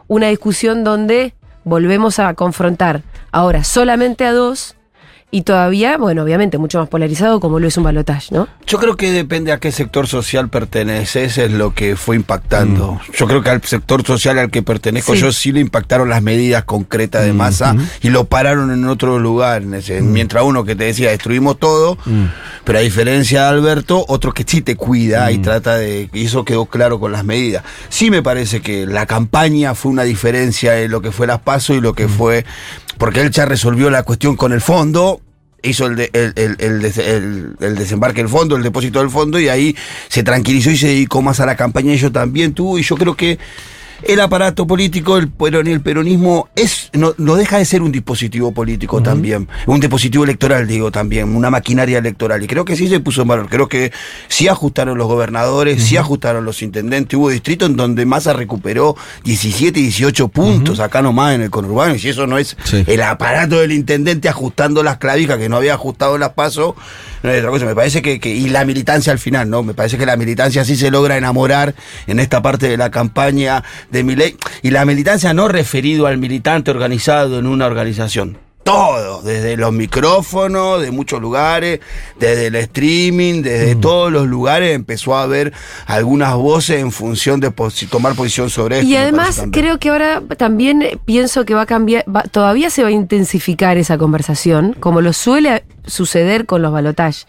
una 0.08 0.28
discusión 0.28 0.84
donde 0.84 1.34
volvemos 1.64 2.20
a 2.20 2.34
confrontar 2.36 3.02
ahora 3.32 3.64
solamente 3.64 4.26
a 4.26 4.34
dos 4.34 4.76
y 5.34 5.44
todavía, 5.44 5.98
bueno, 5.98 6.24
obviamente 6.24 6.58
mucho 6.58 6.78
más 6.80 6.90
polarizado 6.90 7.40
como 7.40 7.60
lo 7.60 7.68
es 7.68 7.78
un 7.78 7.84
balotaje, 7.86 8.36
¿no? 8.36 8.50
Yo 8.68 8.78
creo 8.80 8.98
que 8.98 9.12
depende 9.12 9.52
a 9.54 9.60
qué 9.60 9.72
sector 9.72 10.06
social 10.08 10.50
perteneces, 10.50 11.38
es 11.38 11.52
lo 11.52 11.74
que 11.74 11.96
fue 11.96 12.18
impactando. 12.18 13.00
Yo 13.18 13.28
creo 13.28 13.42
que 13.42 13.50
al 13.50 13.62
sector 13.64 14.06
social 14.06 14.38
al 14.40 14.52
que 14.52 14.62
pertenezco 14.62 15.14
Sí. 15.16 15.22
yo 15.22 15.32
sí 15.32 15.52
le 15.52 15.62
impactaron 15.62 16.10
las 16.10 16.22
medidas 16.22 16.64
concretas 16.66 17.24
de 17.24 17.32
masa 17.34 17.76
y 18.02 18.10
lo 18.10 18.26
pararon 18.26 18.72
en 18.72 18.86
otro 18.88 19.20
lugar. 19.20 19.62
en 19.62 19.74
ese- 19.76 20.02
Mientras 20.02 20.44
uno 20.44 20.64
que 20.66 20.76
te 20.76 20.84
decía 20.86 21.10
destruimos 21.12 21.58
todo, 21.60 21.98
pero 22.66 22.80
a 22.80 22.82
diferencia 22.82 23.44
de 23.44 23.48
Alberto, 23.48 24.04
otro 24.10 24.34
que 24.34 24.44
sí 24.46 24.62
te 24.62 24.76
cuida 24.76 25.32
y 25.32 25.38
trata 25.38 25.78
de... 25.78 26.10
Y 26.14 26.26
eso 26.26 26.44
quedó 26.44 26.66
claro 26.66 27.00
con 27.00 27.12
las 27.14 27.24
medidas. 27.24 27.64
Sí 27.90 28.10
me 28.12 28.22
parece 28.22 28.62
que 28.62 28.86
la 28.86 29.06
campaña 29.06 29.76
fue 29.76 29.92
una 29.92 30.04
diferencia 30.04 30.78
en 30.82 30.92
lo 30.92 31.02
que 31.02 31.12
fue 31.12 31.26
las 31.28 31.40
pasos 31.40 31.78
y 31.78 31.82
lo 31.82 31.94
que 31.94 32.08
fue... 32.10 32.46
Porque 32.98 33.22
él 33.22 33.32
ya 33.32 33.46
resolvió 33.46 33.90
la 33.90 34.04
cuestión 34.04 34.36
con 34.36 34.52
el 34.54 34.62
fondo, 34.62 35.21
hizo 35.64 35.86
el, 35.88 35.96
de- 35.96 36.10
el, 36.14 36.34
el- 36.36 36.56
el 36.60 36.82
des- 36.82 36.98
el- 36.98 37.56
el 37.60 37.76
desembarque 37.76 38.22
del 38.22 38.30
fondo, 38.30 38.56
el 38.56 38.64
depósito 38.64 39.00
del 39.00 39.10
fondo, 39.10 39.40
y 39.40 39.48
ahí 39.50 39.76
se 40.10 40.24
tranquilizó 40.24 40.72
y 40.72 40.78
se 40.78 40.88
dedicó 40.88 41.22
más 41.22 41.40
a 41.40 41.46
la 41.46 41.56
campaña. 41.56 41.94
Y 41.94 41.98
yo 41.98 42.12
también 42.12 42.54
tuvo, 42.54 42.80
y 42.80 42.84
yo 42.84 42.96
creo 42.96 43.16
que 43.16 43.38
el 44.04 44.20
aparato 44.20 44.66
político, 44.68 45.18
el, 45.18 45.30
peron- 45.30 45.68
el 45.68 45.82
peronismo, 45.82 46.50
es 46.56 46.90
no, 46.94 47.14
no 47.18 47.36
deja 47.36 47.58
de 47.58 47.66
ser 47.66 47.82
un 47.82 47.92
dispositivo 47.92 48.52
político 48.54 49.02
también, 49.02 49.48
un 49.68 49.80
dispositivo 49.80 50.24
electoral, 50.24 50.68
digo 50.68 50.92
también, 50.92 51.36
una 51.36 51.50
maquinaria 51.50 51.98
electoral. 52.00 52.44
Y 52.44 52.48
creo 52.48 52.66
que 52.66 52.76
sí 52.76 52.88
se 52.88 53.00
puso 53.00 53.22
en 53.24 53.28
valor. 53.30 53.48
Creo 53.50 53.68
que 53.68 53.92
sí 54.28 54.48
ajustaron 54.48 54.98
los 54.98 55.08
gobernadores, 55.08 55.84
sí 55.84 55.98
ajustaron 55.98 56.46
los 56.46 56.62
intendentes. 56.62 57.18
Hubo 57.18 57.30
distritos 57.30 57.70
en 57.70 57.76
donde 57.76 58.06
Massa 58.06 58.34
recuperó 58.34 58.96
17, 59.24 59.80
18 59.80 60.28
puntos 60.30 60.80
acá 60.80 61.02
nomás 61.02 61.36
en 61.36 61.42
el 61.42 61.50
conurbano. 61.50 61.96
Y 61.96 62.00
si 62.00 62.10
eso 62.10 62.28
no 62.28 62.38
es 62.38 62.58
Sí. 62.64 62.84
el 62.88 63.02
aparato 63.02 63.60
del 63.60 63.72
intendente 63.72 64.30
ajustando 64.30 64.84
las 64.84 64.98
clavijas 64.98 65.38
que 65.38 65.50
no 65.50 65.58
había 65.58 65.74
ajustado 65.74 66.18
las 66.18 66.32
pasos, 66.32 66.76
no 67.24 67.30
es 67.30 67.40
otra 67.40 67.52
cosa. 67.52 67.66
Me 67.66 67.76
parece 67.76 68.02
que, 68.02 68.20
que- 68.20 68.34
y 68.36 68.50
la 68.50 68.66
militancia 68.66 69.12
al 69.14 69.20
final, 69.20 69.50
¿no? 69.50 69.64
Me 69.64 69.74
parece 69.74 69.98
que 69.98 70.06
la 70.06 70.18
militancia 70.18 70.66
sí 70.66 70.76
se 70.76 70.92
logra 70.92 71.18
enamorar 71.18 71.76
en 72.08 72.20
esta 72.20 72.42
parte 72.42 72.68
de 72.68 72.78
la 72.78 72.90
campaña 72.92 73.64
de 73.92 74.04
Milei. 74.04 74.36
Y 74.62 74.72
la 74.72 74.86
militancia 74.86 75.34
no 75.34 75.48
referido 75.48 76.08
al 76.08 76.18
militante 76.18 76.72
organizado 76.72 77.38
en 77.40 77.48
una 77.48 77.66
organización. 77.68 78.38
Todo, 78.64 79.24
desde 79.24 79.58
los 79.58 79.74
micrófonos 79.74 80.84
de 80.84 80.92
muchos 80.92 81.20
lugares, 81.20 81.80
desde 82.20 82.46
el 82.46 82.56
streaming, 82.56 83.42
desde 83.42 83.76
todos 83.76 84.12
los 84.12 84.28
lugares 84.28 84.76
empezó 84.76 85.16
a 85.16 85.24
haber 85.24 85.52
algunas 85.88 86.36
voces 86.36 86.80
en 86.80 86.92
función 86.92 87.40
de 87.40 87.52
tomar 87.90 88.14
posición 88.14 88.52
sobre 88.52 88.78
esto. 88.80 88.88
Y 88.88 88.96
además 88.96 89.42
creo 89.52 89.80
que 89.80 89.90
ahora 89.90 90.22
también 90.38 90.84
pienso 91.06 91.44
que 91.44 91.56
va 91.56 91.62
a 91.62 91.66
cambiar, 91.66 92.06
va- 92.08 92.22
todavía 92.22 92.70
se 92.70 92.84
va 92.84 92.90
a 92.90 92.92
intensificar 92.92 93.78
esa 93.80 93.98
conversación, 93.98 94.76
como 94.80 95.02
lo 95.02 95.12
suele 95.12 95.64
suceder 95.88 96.46
con 96.46 96.62
los 96.62 96.72
balotajes. 96.72 97.26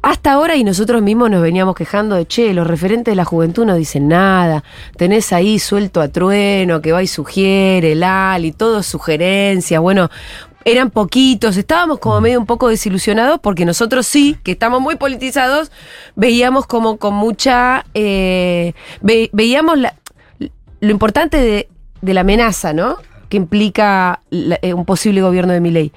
Hasta 0.00 0.32
ahora 0.32 0.54
y 0.54 0.62
nosotros 0.62 1.02
mismos 1.02 1.28
nos 1.28 1.42
veníamos 1.42 1.74
quejando 1.74 2.14
de, 2.14 2.24
che, 2.26 2.54
los 2.54 2.66
referentes 2.66 3.10
de 3.12 3.16
la 3.16 3.24
juventud 3.24 3.64
no 3.64 3.74
dicen 3.74 4.06
nada, 4.06 4.62
tenés 4.96 5.32
ahí 5.32 5.58
suelto 5.58 6.00
a 6.00 6.08
trueno, 6.08 6.80
que 6.80 6.92
va 6.92 7.02
y 7.02 7.08
sugiere, 7.08 7.96
Lali, 7.96 8.52
todo 8.52 8.84
sugerencias, 8.84 9.80
bueno, 9.82 10.08
eran 10.64 10.90
poquitos, 10.90 11.56
estábamos 11.56 11.98
como 11.98 12.20
medio 12.20 12.38
un 12.38 12.46
poco 12.46 12.68
desilusionados 12.68 13.40
porque 13.40 13.64
nosotros 13.64 14.06
sí, 14.06 14.36
que 14.44 14.52
estamos 14.52 14.80
muy 14.80 14.94
politizados, 14.96 15.72
veíamos 16.14 16.66
como 16.66 16.98
con 16.98 17.14
mucha, 17.14 17.84
eh, 17.94 18.74
ve- 19.00 19.30
veíamos 19.32 19.78
la, 19.78 19.94
lo 20.80 20.90
importante 20.90 21.38
de, 21.38 21.68
de 22.02 22.14
la 22.14 22.20
amenaza, 22.20 22.72
¿no? 22.72 22.98
Que 23.28 23.36
implica 23.36 24.20
la- 24.30 24.60
eh, 24.62 24.74
un 24.74 24.84
posible 24.84 25.22
gobierno 25.22 25.52
de 25.52 25.60
Milei. 25.60 25.92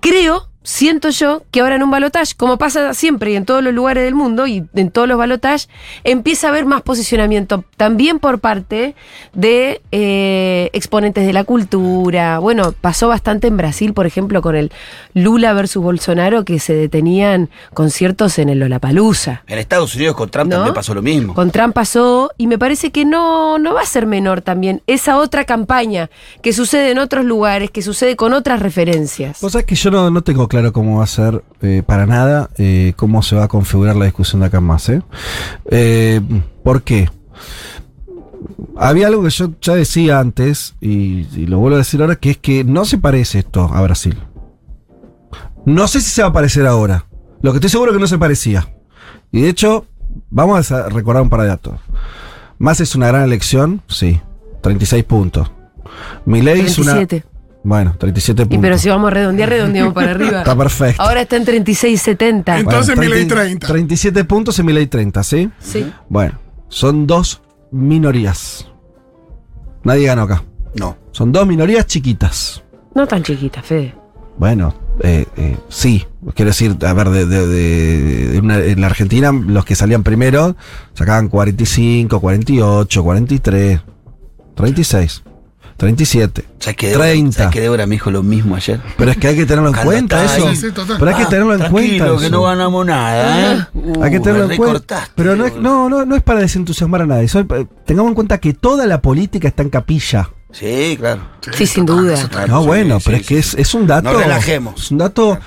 Creo 0.00 0.49
siento 0.62 1.08
yo 1.10 1.42
que 1.50 1.60
ahora 1.60 1.76
en 1.76 1.82
un 1.82 1.90
balotage, 1.90 2.34
como 2.36 2.58
pasa 2.58 2.92
siempre 2.94 3.32
y 3.32 3.36
en 3.36 3.44
todos 3.44 3.62
los 3.62 3.72
lugares 3.72 4.04
del 4.04 4.14
mundo 4.14 4.46
y 4.46 4.66
en 4.74 4.90
todos 4.90 5.08
los 5.08 5.16
balotajes, 5.16 5.68
empieza 6.04 6.48
a 6.48 6.50
haber 6.50 6.66
más 6.66 6.82
posicionamiento 6.82 7.64
también 7.76 8.18
por 8.18 8.40
parte 8.40 8.94
de 9.32 9.80
eh, 9.90 10.70
exponentes 10.72 11.26
de 11.26 11.32
la 11.32 11.44
cultura. 11.44 12.38
Bueno, 12.38 12.74
pasó 12.78 13.08
bastante 13.08 13.46
en 13.46 13.56
Brasil, 13.56 13.94
por 13.94 14.06
ejemplo, 14.06 14.42
con 14.42 14.54
el 14.54 14.70
Lula 15.14 15.52
versus 15.54 15.82
Bolsonaro, 15.82 16.44
que 16.44 16.58
se 16.58 16.74
detenían 16.74 17.48
conciertos 17.72 18.38
en 18.38 18.50
el 18.50 18.58
Lollapalooza. 18.58 19.42
En 19.46 19.58
Estados 19.58 19.94
Unidos 19.94 20.14
con 20.14 20.30
Trump 20.30 20.50
¿No? 20.50 20.56
también 20.56 20.74
pasó 20.74 20.94
lo 20.94 21.02
mismo. 21.02 21.34
Con 21.34 21.50
Trump 21.50 21.74
pasó 21.74 22.30
y 22.36 22.46
me 22.46 22.58
parece 22.58 22.90
que 22.90 23.04
no, 23.04 23.58
no 23.58 23.74
va 23.74 23.82
a 23.82 23.86
ser 23.86 24.06
menor 24.06 24.42
también 24.42 24.82
esa 24.86 25.16
otra 25.16 25.44
campaña 25.44 26.10
que 26.42 26.52
sucede 26.52 26.90
en 26.90 26.98
otros 26.98 27.24
lugares, 27.24 27.70
que 27.70 27.80
sucede 27.80 28.16
con 28.16 28.34
otras 28.34 28.60
referencias. 28.60 29.40
Vos 29.40 29.52
sabés 29.52 29.66
que 29.66 29.74
yo 29.74 29.90
no, 29.90 30.10
no 30.10 30.22
tengo 30.22 30.49
claro 30.50 30.72
cómo 30.72 30.98
va 30.98 31.04
a 31.04 31.06
ser 31.06 31.44
eh, 31.62 31.84
para 31.86 32.06
nada, 32.06 32.50
eh, 32.58 32.92
cómo 32.96 33.22
se 33.22 33.36
va 33.36 33.44
a 33.44 33.48
configurar 33.48 33.94
la 33.94 34.06
discusión 34.06 34.40
de 34.40 34.48
acá 34.48 34.60
más. 34.60 34.88
¿eh? 34.88 35.00
Eh, 35.70 36.20
¿Por 36.64 36.82
qué? 36.82 37.08
Había 38.76 39.06
algo 39.06 39.22
que 39.22 39.30
yo 39.30 39.52
ya 39.60 39.76
decía 39.76 40.18
antes, 40.18 40.74
y, 40.80 41.46
lo 41.46 41.60
vuelvo 41.60 41.76
a 41.76 41.78
decir 41.78 42.02
ahora, 42.02 42.16
que 42.16 42.30
es 42.30 42.38
que 42.38 42.64
no 42.64 42.84
se 42.84 42.98
parece 42.98 43.38
esto 43.38 43.70
a 43.72 43.80
Brasil. 43.80 44.18
No 45.64 45.86
sé 45.86 46.00
si 46.00 46.10
se 46.10 46.22
va 46.22 46.28
a 46.28 46.32
parecer 46.32 46.66
ahora. 46.66 47.06
Lo 47.42 47.52
que 47.52 47.58
estoy 47.58 47.70
seguro 47.70 47.92
es 47.92 47.96
que 47.96 48.00
no 48.00 48.08
se 48.08 48.18
parecía. 48.18 48.74
Y 49.30 49.42
de 49.42 49.50
hecho, 49.50 49.86
vamos 50.30 50.72
a 50.72 50.88
recordar 50.88 51.22
un 51.22 51.30
par 51.30 51.42
de 51.42 51.46
datos. 51.46 51.78
Más 52.58 52.80
es 52.80 52.96
una 52.96 53.06
gran 53.06 53.22
elección, 53.22 53.82
sí. 53.86 54.20
36 54.62 55.04
puntos. 55.04 55.50
Milei 56.24 56.60
es 56.62 56.76
una. 56.78 56.94
37. 56.94 57.29
Bueno, 57.62 57.94
37 57.98 58.42
Y 58.42 58.44
puntos. 58.46 58.62
pero 58.62 58.78
si 58.78 58.88
vamos 58.88 59.08
a 59.08 59.10
redondear, 59.14 59.48
redondeamos 59.50 59.92
para 59.92 60.12
arriba. 60.12 60.38
Está 60.38 60.56
perfecto. 60.56 61.02
Ahora 61.02 61.20
está 61.22 61.36
en 61.36 61.44
36 61.44 62.00
70. 62.00 62.58
Entonces, 62.60 62.96
Bueno, 62.96 63.10
Milei 63.10 63.26
30 63.26 63.44
30. 63.44 63.66
37 63.66 64.24
puntos 64.24 64.58
y 64.58 64.62
Milei 64.62 64.86
30, 64.86 65.22
¿sí? 65.22 65.50
Sí. 65.60 65.92
Bueno, 66.08 66.38
son 66.68 67.06
dos 67.06 67.42
minorías. 67.70 68.66
Nadie 69.84 70.06
ganó 70.06 70.22
acá. 70.22 70.42
No. 70.74 70.96
Son 71.12 71.32
dos 71.32 71.46
minorías 71.46 71.86
chiquitas. 71.86 72.62
No 72.94 73.06
tan 73.06 73.22
chiquita, 73.22 73.62
Fede. 73.62 73.94
Bueno, 74.38 74.74
eh, 75.02 75.26
eh, 75.36 75.56
sí. 75.68 76.06
Quiero 76.34 76.50
decir, 76.50 76.76
a 76.86 76.92
ver, 76.94 77.10
de, 77.10 77.26
de- 77.26 77.46
de- 77.46 78.28
de 78.30 78.38
una- 78.40 78.58
en 78.58 78.80
la 78.80 78.86
Argentina, 78.86 79.32
los 79.32 79.64
que 79.66 79.74
salían 79.74 80.02
primero 80.02 80.56
sacaban 80.94 81.28
45, 81.28 82.20
48, 82.20 83.02
43, 83.02 83.80
36, 84.54 85.22
37. 85.80 86.44
¿Sabes 86.58 86.76
que 86.76 86.88
Débora, 86.88 87.06
30. 87.08 87.32
¿sabes 87.38 87.52
que 87.54 87.60
Débora 87.62 87.86
me 87.86 87.94
dijo 87.94 88.10
lo 88.10 88.22
mismo 88.22 88.54
ayer? 88.54 88.80
Pero 88.98 89.10
es 89.12 89.16
que 89.16 89.28
hay 89.28 89.36
que 89.36 89.46
tenerlo 89.46 89.68
en 89.68 89.74
Cuando 89.74 89.90
cuenta 89.92 90.24
eso. 90.26 90.46
ahí. 90.48 90.58
Pero 90.98 91.06
hay 91.08 91.14
que 91.16 91.22
Ah, 91.22 91.28
tenerlo 91.30 91.54
en 91.54 91.70
cuenta. 91.70 92.04
que 92.06 92.14
eso. 92.26 92.28
no 92.30 92.42
ganamos 92.42 92.84
nada, 92.86 93.54
¿eh? 93.54 93.66
Uh, 93.72 94.02
Hay 94.02 94.10
que 94.10 94.20
tenerlo 94.20 94.46
me 94.46 94.54
en 94.56 94.60
cuenta. 94.62 95.08
Pero 95.14 95.36
no 95.36 95.46
es, 95.46 95.56
no, 95.56 95.88
no, 95.88 96.04
no 96.04 96.16
es 96.16 96.22
para 96.22 96.40
desentusiasmar 96.40 97.00
a 97.02 97.06
nadie. 97.06 97.28
Soy- 97.28 97.46
eh, 97.54 97.66
tengamos 97.86 98.10
en 98.10 98.14
cuenta 98.14 98.36
que 98.38 98.52
toda 98.52 98.86
la 98.86 99.00
política 99.00 99.48
está 99.48 99.62
en 99.62 99.70
capilla. 99.70 100.28
Sí, 100.52 100.96
claro. 100.98 101.22
Sí, 101.52 101.66
sin 101.66 101.86
duda. 101.86 102.12
está- 102.14 102.46
No, 102.46 102.62
bueno, 102.64 102.98
sí, 103.00 103.04
pero 103.06 103.16
sí, 103.16 103.22
es 103.22 103.28
que 103.28 103.42
sí. 103.42 103.56
es, 103.56 103.68
es 103.68 103.74
un 103.74 103.86
dato. 103.86 104.12
No 104.12 104.18
relajemos. 104.18 104.82
Es 104.82 104.90
un 104.90 104.98
dato. 104.98 105.38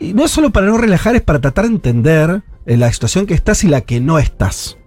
Y 0.00 0.14
no 0.14 0.24
es 0.24 0.32
solo 0.32 0.50
para 0.50 0.66
no 0.66 0.76
relajar, 0.78 1.14
es 1.14 1.22
para 1.22 1.40
tratar 1.40 1.66
de 1.66 1.70
entender 1.70 2.42
en 2.66 2.80
la 2.80 2.92
situación 2.92 3.24
que 3.26 3.34
estás 3.34 3.62
y 3.62 3.68
la 3.68 3.82
que 3.82 4.00
no 4.00 4.18
estás. 4.18 4.78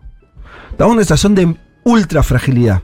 Estamos 0.72 0.92
en 0.92 0.98
una 0.98 1.04
situación 1.04 1.36
de 1.36 1.56
ultra 1.86 2.22
fragilidad. 2.22 2.84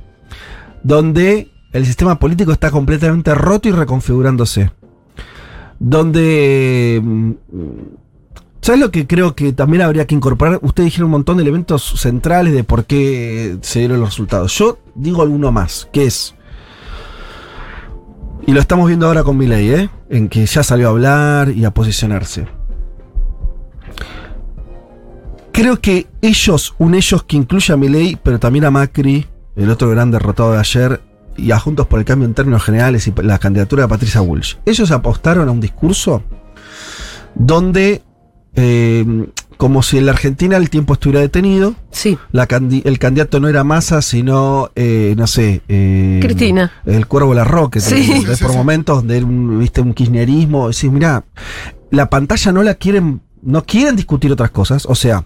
Donde 0.83 1.51
el 1.75 1.85
sistema 1.85 2.17
político 2.19 2.53
está 2.53 2.71
completamente 2.71 3.35
roto 3.35 3.67
y 3.67 3.73
reconfigurándose. 3.73 4.71
Donde. 5.77 7.01
mm, 7.03 7.31
¿Sabes 8.61 8.79
lo 8.79 8.91
que 8.91 9.05
creo 9.05 9.35
que 9.35 9.51
también 9.51 9.83
habría 9.83 10.07
que 10.07 10.15
incorporar? 10.15 10.59
Ustedes 10.63 10.87
dijeron 10.87 11.07
un 11.07 11.11
montón 11.11 11.37
de 11.37 11.43
elementos 11.43 11.83
centrales 11.99 12.53
de 12.53 12.63
por 12.63 12.85
qué 12.85 13.57
se 13.61 13.79
dieron 13.79 13.99
los 13.99 14.09
resultados. 14.09 14.57
Yo 14.57 14.79
digo 14.95 15.21
alguno 15.21 15.51
más, 15.51 15.87
que 15.91 16.05
es. 16.05 16.33
Y 18.47 18.53
lo 18.53 18.59
estamos 18.61 18.87
viendo 18.87 19.05
ahora 19.05 19.23
con 19.23 19.37
Milei, 19.37 19.69
¿eh? 19.69 19.89
En 20.09 20.29
que 20.29 20.45
ya 20.45 20.63
salió 20.63 20.87
a 20.87 20.91
hablar 20.91 21.49
y 21.49 21.65
a 21.65 21.71
posicionarse. 21.71 22.47
Creo 25.51 25.79
que 25.79 26.07
ellos, 26.21 26.73
un 26.79 26.95
ellos 26.95 27.23
que 27.23 27.37
incluye 27.37 27.73
a 27.73 27.77
Milei, 27.77 28.17
pero 28.23 28.39
también 28.39 28.65
a 28.65 28.71
Macri, 28.71 29.27
el 29.55 29.69
otro 29.69 29.89
gran 29.89 30.09
derrotado 30.09 30.53
de 30.53 30.59
ayer, 30.59 31.01
y 31.37 31.51
a 31.51 31.59
Juntos 31.59 31.87
por 31.87 31.99
el 31.99 32.05
Cambio 32.05 32.27
en 32.27 32.33
términos 32.33 32.63
generales 32.63 33.07
y 33.07 33.13
la 33.23 33.37
candidatura 33.39 33.83
de 33.83 33.89
Patricia 33.89 34.21
Bullrich. 34.21 34.57
Ellos 34.65 34.91
apostaron 34.91 35.47
a 35.49 35.51
un 35.51 35.59
discurso 35.61 36.23
donde, 37.35 38.01
eh, 38.55 39.05
como 39.57 39.83
si 39.83 39.97
en 39.97 40.05
la 40.05 40.11
Argentina 40.13 40.57
el 40.57 40.69
tiempo 40.69 40.93
estuviera 40.93 41.21
detenido, 41.21 41.75
Sí. 41.91 42.17
la 42.31 42.47
candi- 42.47 42.81
el 42.85 42.99
candidato 42.99 43.39
no 43.39 43.47
era 43.47 43.63
Massa, 43.63 44.01
sino, 44.01 44.69
eh, 44.75 45.13
no 45.17 45.27
sé. 45.27 45.61
eh, 45.67 46.19
Cristina. 46.21 46.71
El 46.85 47.07
Cuervo 47.07 47.33
Larroque. 47.33 47.79
Sí. 47.79 48.23
por 48.41 48.53
momentos 48.53 49.05
de 49.07 49.23
un, 49.23 49.59
viste, 49.59 49.81
un 49.81 49.93
kirchnerismo. 49.93 50.67
Decís, 50.69 50.91
mira, 50.91 51.25
la 51.91 52.09
pantalla 52.09 52.51
no 52.51 52.63
la 52.63 52.75
quieren. 52.75 53.21
No 53.45 53.63
quieren 53.63 53.95
discutir 53.95 54.31
otras 54.31 54.49
cosas. 54.49 54.87
O 54.87 54.95
sea, 54.95 55.23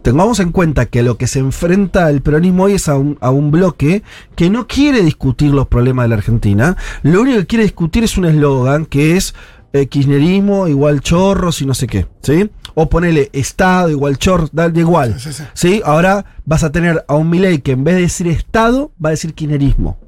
tengamos 0.00 0.40
en 0.40 0.50
cuenta 0.50 0.86
que 0.86 1.02
lo 1.02 1.18
que 1.18 1.26
se 1.26 1.40
enfrenta 1.40 2.08
el 2.08 2.22
peronismo 2.22 2.64
hoy 2.64 2.72
es 2.72 2.88
a 2.88 2.96
un, 2.96 3.18
a 3.20 3.30
un 3.30 3.50
bloque 3.50 4.02
que 4.34 4.48
no 4.48 4.66
quiere 4.66 5.02
discutir 5.02 5.52
los 5.52 5.68
problemas 5.68 6.04
de 6.04 6.08
la 6.08 6.14
Argentina. 6.16 6.76
Lo 7.02 7.20
único 7.20 7.38
que 7.40 7.46
quiere 7.46 7.64
discutir 7.64 8.02
es 8.02 8.16
un 8.16 8.24
eslogan 8.24 8.86
que 8.86 9.18
es 9.18 9.34
eh, 9.74 9.86
kirchnerismo 9.86 10.68
igual 10.68 11.02
chorros 11.02 11.60
y 11.60 11.66
no 11.66 11.74
sé 11.74 11.86
qué. 11.86 12.06
¿Sí? 12.22 12.50
O 12.74 12.88
ponele 12.88 13.28
Estado 13.34 13.90
igual 13.90 14.16
chorros, 14.16 14.50
da 14.54 14.72
igual. 14.74 15.20
Sí, 15.20 15.30
sí, 15.30 15.32
sí. 15.34 15.44
¿Sí? 15.52 15.82
Ahora 15.84 16.24
vas 16.46 16.64
a 16.64 16.72
tener 16.72 17.04
a 17.06 17.14
un 17.14 17.28
Milei 17.28 17.58
que 17.58 17.72
en 17.72 17.84
vez 17.84 17.96
de 17.96 18.00
decir 18.02 18.26
Estado, 18.28 18.90
va 19.04 19.10
a 19.10 19.12
decir 19.12 19.34
kirchnerismo. 19.34 19.98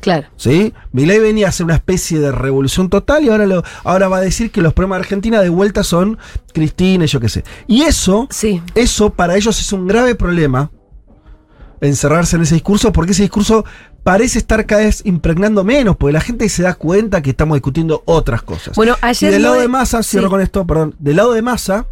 Claro. 0.00 0.28
¿Sí? 0.36 0.72
Milei 0.92 1.18
venía 1.18 1.46
a 1.46 1.48
hacer 1.48 1.64
una 1.64 1.74
especie 1.74 2.18
de 2.20 2.30
revolución 2.32 2.88
total 2.90 3.24
y 3.24 3.28
ahora, 3.30 3.46
lo, 3.46 3.62
ahora 3.84 4.08
va 4.08 4.18
a 4.18 4.20
decir 4.20 4.50
que 4.50 4.62
los 4.62 4.72
problemas 4.72 4.98
de 4.98 5.00
Argentina 5.02 5.40
de 5.40 5.48
vuelta 5.48 5.82
son 5.84 6.18
Cristina 6.52 7.04
y 7.04 7.08
yo 7.08 7.18
qué 7.20 7.28
sé. 7.28 7.44
Y 7.66 7.82
eso, 7.82 8.28
Sí. 8.30 8.62
eso 8.74 9.10
para 9.10 9.36
ellos 9.36 9.58
es 9.60 9.72
un 9.72 9.86
grave 9.86 10.14
problema, 10.14 10.70
encerrarse 11.80 12.36
en 12.36 12.42
ese 12.42 12.54
discurso, 12.54 12.92
porque 12.92 13.12
ese 13.12 13.22
discurso 13.22 13.64
parece 14.02 14.38
estar 14.38 14.64
cada 14.66 14.82
vez 14.82 15.02
impregnando 15.04 15.64
menos, 15.64 15.96
porque 15.96 16.12
la 16.12 16.20
gente 16.20 16.48
se 16.48 16.62
da 16.62 16.74
cuenta 16.74 17.20
que 17.22 17.30
estamos 17.30 17.56
discutiendo 17.56 18.02
otras 18.06 18.42
cosas. 18.42 18.76
Bueno, 18.76 18.96
y 19.02 19.06
ayer. 19.06 19.32
del 19.32 19.42
lo 19.42 19.48
lado 19.48 19.56
de- 19.56 19.62
de 19.62 19.68
Massa, 19.68 20.02
cierro 20.02 20.28
Sí. 20.28 20.30
con 20.30 20.40
esto, 20.40 20.66
perdón, 20.66 20.94
del 20.98 21.16
lado 21.16 21.32
de 21.32 21.42
Massa, 21.42 21.86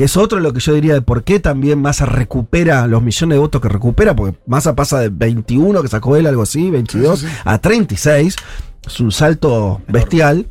que 0.00 0.04
es 0.04 0.16
otro 0.16 0.38
de 0.38 0.42
lo 0.42 0.54
que 0.54 0.60
yo 0.60 0.72
diría 0.72 0.94
de 0.94 1.02
por 1.02 1.24
qué 1.24 1.40
también 1.40 1.82
Massa 1.82 2.06
recupera 2.06 2.86
los 2.86 3.02
millones 3.02 3.36
de 3.36 3.38
votos 3.38 3.60
que 3.60 3.68
recupera, 3.68 4.16
porque 4.16 4.38
Massa 4.46 4.74
pasa 4.74 4.98
de 4.98 5.10
21 5.10 5.82
que 5.82 5.88
sacó 5.88 6.16
él, 6.16 6.26
algo 6.26 6.40
así, 6.40 6.70
22, 6.70 7.20
Sí, 7.20 7.26
sí, 7.26 7.30
sí. 7.30 7.38
a 7.44 7.58
36, 7.58 8.36
es 8.86 9.00
un 9.00 9.12
salto 9.12 9.82
bestial. 9.88 10.46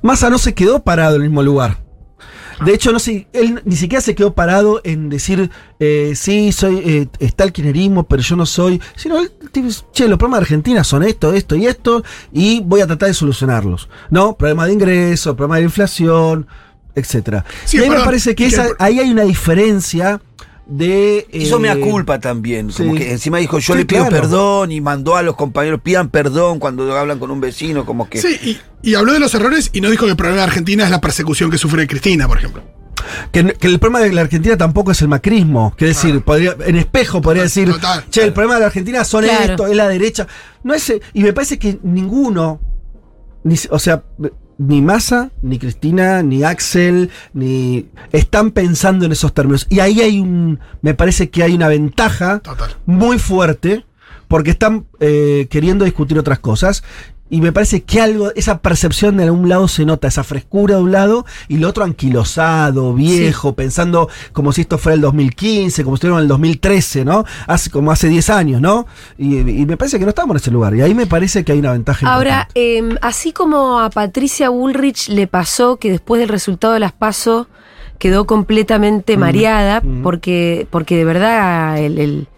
Massa 0.00 0.30
no 0.30 0.38
se 0.38 0.54
quedó 0.54 0.82
parado 0.82 1.16
en 1.16 1.22
el 1.24 1.28
mismo 1.28 1.42
lugar. 1.42 1.76
De 2.64 2.72
hecho, 2.72 2.90
no 2.90 3.00
sé, 3.00 3.26
él 3.34 3.60
ni 3.66 3.76
siquiera 3.76 4.00
se 4.00 4.14
quedó 4.14 4.32
parado 4.34 4.80
en 4.82 5.10
decir, 5.10 5.50
eh, 5.78 6.14
sí, 6.16 6.52
soy, 6.52 6.78
eh, 6.78 7.08
está 7.18 7.44
el 7.44 7.52
kirchnerismo, 7.52 8.04
pero 8.04 8.22
yo 8.22 8.34
no 8.34 8.46
soy. 8.46 8.80
Sino 8.96 9.18
él 9.18 9.30
che, 9.92 10.08
los 10.08 10.18
problemas 10.18 10.40
de 10.40 10.44
Argentina 10.44 10.84
son 10.84 11.02
esto, 11.02 11.34
esto 11.34 11.54
y 11.54 11.66
esto, 11.66 12.02
y 12.32 12.60
voy 12.60 12.80
a 12.80 12.86
tratar 12.86 13.08
de 13.08 13.14
solucionarlos. 13.14 13.90
No, 14.08 14.38
problema 14.38 14.66
de 14.66 14.72
ingreso, 14.72 15.36
problema 15.36 15.56
de 15.56 15.64
inflación, 15.64 16.46
etcétera. 16.94 17.44
Sí, 17.64 17.76
y 17.78 17.80
ahí 17.80 17.90
me 17.90 18.00
parece 18.00 18.34
que 18.34 18.46
esa- 18.46 18.68
ahí 18.78 18.98
hay 18.98 19.10
una 19.10 19.22
diferencia 19.22 20.20
de. 20.66 21.26
Hizo 21.32 21.56
eh, 21.56 21.60
mea 21.60 21.76
culpa 21.80 22.20
también. 22.20 22.70
Como 22.70 22.94
que 22.94 23.10
encima 23.10 23.38
dijo, 23.38 23.58
yo 23.58 23.72
Sí, 23.74 23.78
le 23.80 23.84
pido 23.86 24.06
claro. 24.06 24.16
perdón 24.22 24.72
y 24.72 24.80
mandó 24.80 25.16
a 25.16 25.22
los 25.22 25.34
compañeros, 25.36 25.80
pidan 25.82 26.08
perdón 26.10 26.58
cuando 26.58 26.96
hablan 26.96 27.18
con 27.18 27.30
un 27.30 27.40
vecino, 27.40 27.84
como 27.84 28.08
que. 28.08 28.20
Sí, 28.20 28.58
y, 28.82 28.90
y 28.90 28.94
habló 28.94 29.12
de 29.12 29.20
los 29.20 29.34
errores 29.34 29.70
y 29.72 29.80
no 29.80 29.90
dijo 29.90 30.04
que 30.04 30.10
el 30.12 30.16
problema 30.16 30.38
de 30.38 30.44
Argentina 30.44 30.84
es 30.84 30.90
la 30.90 31.00
persecución 31.00 31.50
que 31.50 31.58
sufre 31.58 31.86
Cristina, 31.86 32.28
por 32.28 32.38
ejemplo. 32.38 32.62
Que, 33.32 33.44
que 33.54 33.66
el 33.66 33.78
problema 33.80 34.04
de 34.04 34.12
la 34.12 34.20
Argentina 34.20 34.56
tampoco 34.56 34.92
es 34.92 35.02
el 35.02 35.08
macrismo. 35.08 35.74
Quiere 35.76 35.94
decir, 35.94 36.20
podría, 36.22 36.54
en 36.64 36.76
espejo 36.76 37.20
podría 37.20 37.42
Total, 37.44 37.64
decir, 37.64 37.72
total, 37.74 38.04
che, 38.10 38.22
el 38.22 38.32
problema 38.32 38.54
de 38.54 38.60
la 38.60 38.66
Argentina 38.66 39.04
son 39.04 39.24
Claro. 39.24 39.44
esto, 39.54 39.66
es 39.66 39.74
la 39.76 39.88
derecha. 39.88 40.28
No 40.62 40.74
es, 40.74 40.92
y 41.14 41.22
me 41.22 41.32
parece 41.32 41.58
que 41.58 41.80
ninguno, 41.82 42.60
ni, 43.42 43.56
o 43.70 43.78
sea, 43.80 44.04
ni 44.60 44.82
Massa, 44.82 45.30
ni 45.40 45.58
Cristina, 45.58 46.22
ni 46.22 46.44
Axel, 46.44 47.08
ni 47.32 47.86
están 48.12 48.50
pensando 48.50 49.06
en 49.06 49.12
esos 49.12 49.32
términos. 49.32 49.66
Y 49.70 49.80
ahí 49.80 50.02
hay 50.02 50.20
un, 50.20 50.60
me 50.82 50.92
parece 50.92 51.30
que 51.30 51.42
hay 51.42 51.54
una 51.54 51.66
ventaja 51.66 52.40
Total. 52.40 52.76
muy 52.84 53.18
fuerte 53.18 53.86
porque 54.28 54.50
están 54.50 54.84
eh, 55.00 55.46
queriendo 55.50 55.86
discutir 55.86 56.18
otras 56.18 56.40
cosas. 56.40 56.84
Y 57.30 57.40
me 57.40 57.52
parece 57.52 57.82
que 57.82 58.00
algo, 58.00 58.32
esa 58.34 58.58
percepción 58.58 59.16
de 59.16 59.30
un 59.30 59.48
lado 59.48 59.68
se 59.68 59.84
nota, 59.84 60.08
esa 60.08 60.24
frescura 60.24 60.76
de 60.76 60.82
un 60.82 60.92
lado, 60.92 61.24
y 61.48 61.56
el 61.56 61.64
otro 61.64 61.84
anquilosado, 61.84 62.92
viejo, 62.92 63.54
pensando 63.54 64.08
como 64.32 64.52
si 64.52 64.62
esto 64.62 64.78
fuera 64.78 64.94
el 64.96 65.00
2015, 65.00 65.84
como 65.84 65.96
si 65.96 65.98
estuviera 65.98 66.18
en 66.18 66.22
el 66.22 66.28
2013, 66.28 67.04
¿no? 67.04 67.24
Hace, 67.46 67.70
como 67.70 67.92
hace 67.92 68.08
10 68.08 68.30
años, 68.30 68.60
¿no? 68.60 68.86
Y, 69.16 69.38
y 69.38 69.66
me 69.66 69.76
parece 69.76 69.98
que 69.98 70.04
no 70.04 70.10
estamos 70.10 70.34
en 70.34 70.36
ese 70.38 70.50
lugar. 70.50 70.74
Y 70.74 70.82
ahí 70.82 70.94
me 70.94 71.06
parece 71.06 71.44
que 71.44 71.52
hay 71.52 71.60
una 71.60 71.72
ventaja 71.72 72.12
Ahora, 72.12 72.48
eh, 72.54 72.96
así 73.02 73.32
como 73.32 73.80
a 73.80 73.90
Patricia 73.90 74.48
Bullrich 74.48 75.08
le 75.08 75.26
pasó 75.26 75.76
que 75.76 75.90
después 75.90 76.18
del 76.20 76.28
resultado 76.28 76.74
de 76.74 76.80
las 76.80 76.92
PASO 76.92 77.46
quedó 77.98 78.26
completamente 78.26 79.16
mareada, 79.16 79.82
mm. 79.82 80.02
porque, 80.02 80.66
porque 80.70 80.96
de 80.96 81.04
verdad 81.04 81.78
el, 81.78 81.98
el- 81.98 82.28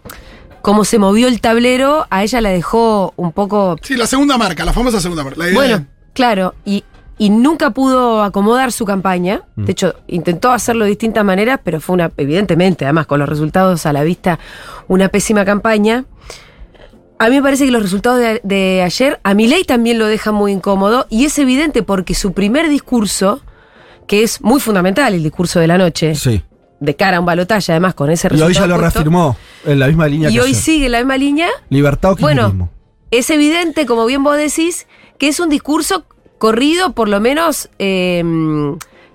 como 0.63 0.85
se 0.85 0.97
movió 0.97 1.27
el 1.27 1.39
tablero, 1.41 2.07
a 2.09 2.23
ella 2.23 2.41
la 2.41 2.49
dejó 2.49 3.13
un 3.17 3.31
poco 3.33 3.75
Sí, 3.83 3.95
la 3.95 4.07
segunda 4.07 4.37
marca, 4.37 4.65
la 4.65 4.73
famosa 4.73 4.99
segunda 4.99 5.23
marca. 5.23 5.37
La 5.39 5.45
idea 5.49 5.55
Bueno, 5.55 5.77
de- 5.79 5.85
claro, 6.13 6.55
y, 6.65 6.83
y 7.17 7.29
nunca 7.29 7.69
pudo 7.71 8.23
acomodar 8.23 8.71
su 8.71 8.85
campaña. 8.85 9.41
Mm. 9.55 9.65
De 9.65 9.71
hecho, 9.73 9.95
intentó 10.07 10.51
hacerlo 10.51 10.85
de 10.85 10.89
distintas 10.91 11.23
maneras, 11.25 11.59
pero 11.63 11.79
fue 11.81 11.93
una, 11.95 12.11
evidentemente, 12.17 12.85
además 12.85 13.05
con 13.07 13.19
los 13.19 13.27
resultados 13.29 13.85
a 13.85 13.93
la 13.93 14.03
vista, 14.03 14.39
una 14.87 15.09
pésima 15.09 15.43
campaña. 15.45 16.05
A 17.19 17.29
mí 17.29 17.35
me 17.35 17.41
parece 17.43 17.65
que 17.65 17.71
los 17.71 17.81
resultados 17.83 18.19
de, 18.19 18.41
de 18.43 18.81
ayer, 18.83 19.19
a 19.23 19.33
Milei 19.33 19.63
también 19.65 19.99
lo 19.99 20.07
dejan 20.07 20.33
muy 20.33 20.51
incómodo, 20.53 21.05
y 21.09 21.25
es 21.25 21.37
evidente 21.39 21.83
porque 21.83 22.15
su 22.15 22.33
primer 22.33 22.69
discurso, 22.69 23.41
que 24.07 24.23
es 24.23 24.41
muy 24.41 24.59
fundamental, 24.59 25.13
el 25.13 25.23
discurso 25.23 25.59
de 25.59 25.67
la 25.67 25.77
noche, 25.77 26.15
Sí. 26.15 26.41
De 26.83 26.95
cara 26.95 27.17
a 27.17 27.19
un 27.21 27.25
balotaje, 27.25 27.71
además 27.71 27.93
con 27.93 28.09
ese 28.11 28.27
Y 28.27 28.29
resultado. 28.31 28.47
hoy 28.49 28.53
ya 28.53 28.67
lo 28.67 28.77
reafirmó, 28.77 29.37
en 29.65 29.79
la 29.79 29.87
misma 29.87 30.07
línea 30.07 30.29
Y 30.29 30.33
que 30.33 30.41
hoy 30.41 30.49
ayer. 30.49 30.61
sigue 30.61 30.89
la 30.89 30.99
misma 30.99 31.17
línea, 31.17 31.47
Libertad 31.69 32.11
o 32.11 32.15
bueno, 32.17 32.69
es 33.11 33.29
evidente, 33.29 33.85
como 33.85 34.05
bien 34.05 34.23
vos 34.23 34.37
decís, 34.37 34.85
que 35.17 35.27
es 35.29 35.39
un 35.39 35.49
discurso 35.49 36.05
corrido, 36.37 36.93
por 36.93 37.07
lo 37.07 37.19
menos, 37.21 37.69
eh, 37.79 38.21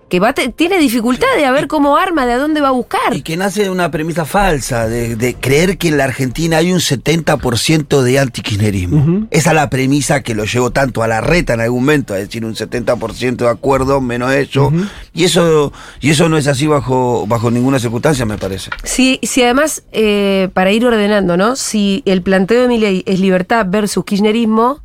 que 0.08 0.20
va 0.20 0.32
te- 0.32 0.48
tiene 0.48 0.78
dificultad 0.78 1.26
de 1.36 1.44
a 1.44 1.50
ver 1.52 1.66
cómo 1.68 1.96
arma, 1.96 2.24
de 2.26 2.32
a 2.32 2.38
dónde 2.38 2.60
va 2.60 2.68
a 2.68 2.72
buscar. 2.72 3.12
Y 3.14 3.22
que 3.22 3.36
nace 3.36 3.62
de 3.64 3.70
una 3.70 3.90
premisa 3.90 4.24
falsa, 4.24 4.88
de, 4.88 5.16
de 5.16 5.34
creer 5.34 5.76
que 5.78 5.88
en 5.88 5.98
la 5.98 6.04
Argentina 6.04 6.56
hay 6.58 6.72
un 6.72 6.80
70% 6.80 8.00
de 8.02 8.18
antikirchnerismo. 8.18 8.96
Ujú. 9.02 9.26
Esa 9.30 9.50
es 9.50 9.54
la 9.54 9.70
premisa 9.70 10.22
que 10.22 10.34
lo 10.34 10.44
llevó 10.44 10.70
tanto 10.70 11.02
a 11.02 11.08
la 11.08 11.20
reta 11.20 11.54
en 11.54 11.60
algún 11.60 11.80
momento, 11.84 12.14
a 12.14 12.16
decir 12.16 12.44
un 12.44 12.54
70% 12.54 13.36
de 13.36 13.48
acuerdo, 13.48 14.00
menos 14.00 14.32
eso. 14.32 14.72
Y 15.12 15.24
eso 15.24 15.72
y 16.00 16.10
eso 16.10 16.28
no 16.28 16.36
es 16.38 16.46
así 16.46 16.66
bajo, 16.66 17.26
bajo 17.26 17.50
ninguna 17.50 17.78
circunstancia, 17.78 18.24
me 18.24 18.38
parece. 18.38 18.70
Si, 18.84 19.18
si 19.22 19.42
además, 19.42 19.82
eh, 19.92 20.48
para 20.54 20.72
ir 20.72 20.84
ordenando, 20.86 21.36
¿no? 21.36 21.56
Si 21.56 22.02
el 22.06 22.22
planteo 22.22 22.62
de 22.62 22.68
mi 22.68 22.78
ley 22.78 23.02
es 23.06 23.20
libertad 23.20 23.66
versus 23.68 24.04
kirchnerismo, 24.04 24.82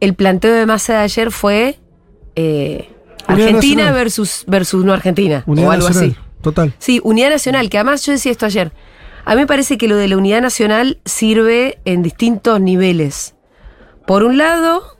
el 0.00 0.14
planteo 0.14 0.54
de 0.54 0.66
Massa 0.66 0.92
de 0.94 0.98
ayer 1.00 1.30
fue 1.32 1.78
eh, 2.36 2.90
Argentina 3.28 3.84
Nacional. 3.84 3.94
versus, 3.94 4.44
versus 4.46 4.84
no 4.84 4.92
Argentina, 4.92 5.44
Unidad 5.46 5.68
o 5.68 5.70
algo 5.70 5.88
nacional, 5.88 6.16
así. 6.16 6.42
Total. 6.42 6.74
Sí, 6.78 7.00
unidad 7.04 7.30
nacional, 7.30 7.70
que 7.70 7.78
además 7.78 8.04
yo 8.04 8.12
decía 8.12 8.32
esto 8.32 8.46
ayer. 8.46 8.72
A 9.24 9.34
mí 9.34 9.42
me 9.42 9.46
parece 9.46 9.78
que 9.78 9.86
lo 9.88 9.96
de 9.96 10.08
la 10.08 10.16
unidad 10.16 10.40
nacional 10.40 10.98
sirve 11.04 11.78
en 11.84 12.02
distintos 12.02 12.60
niveles. 12.60 13.34
Por 14.06 14.24
un 14.24 14.38
lado, 14.38 14.97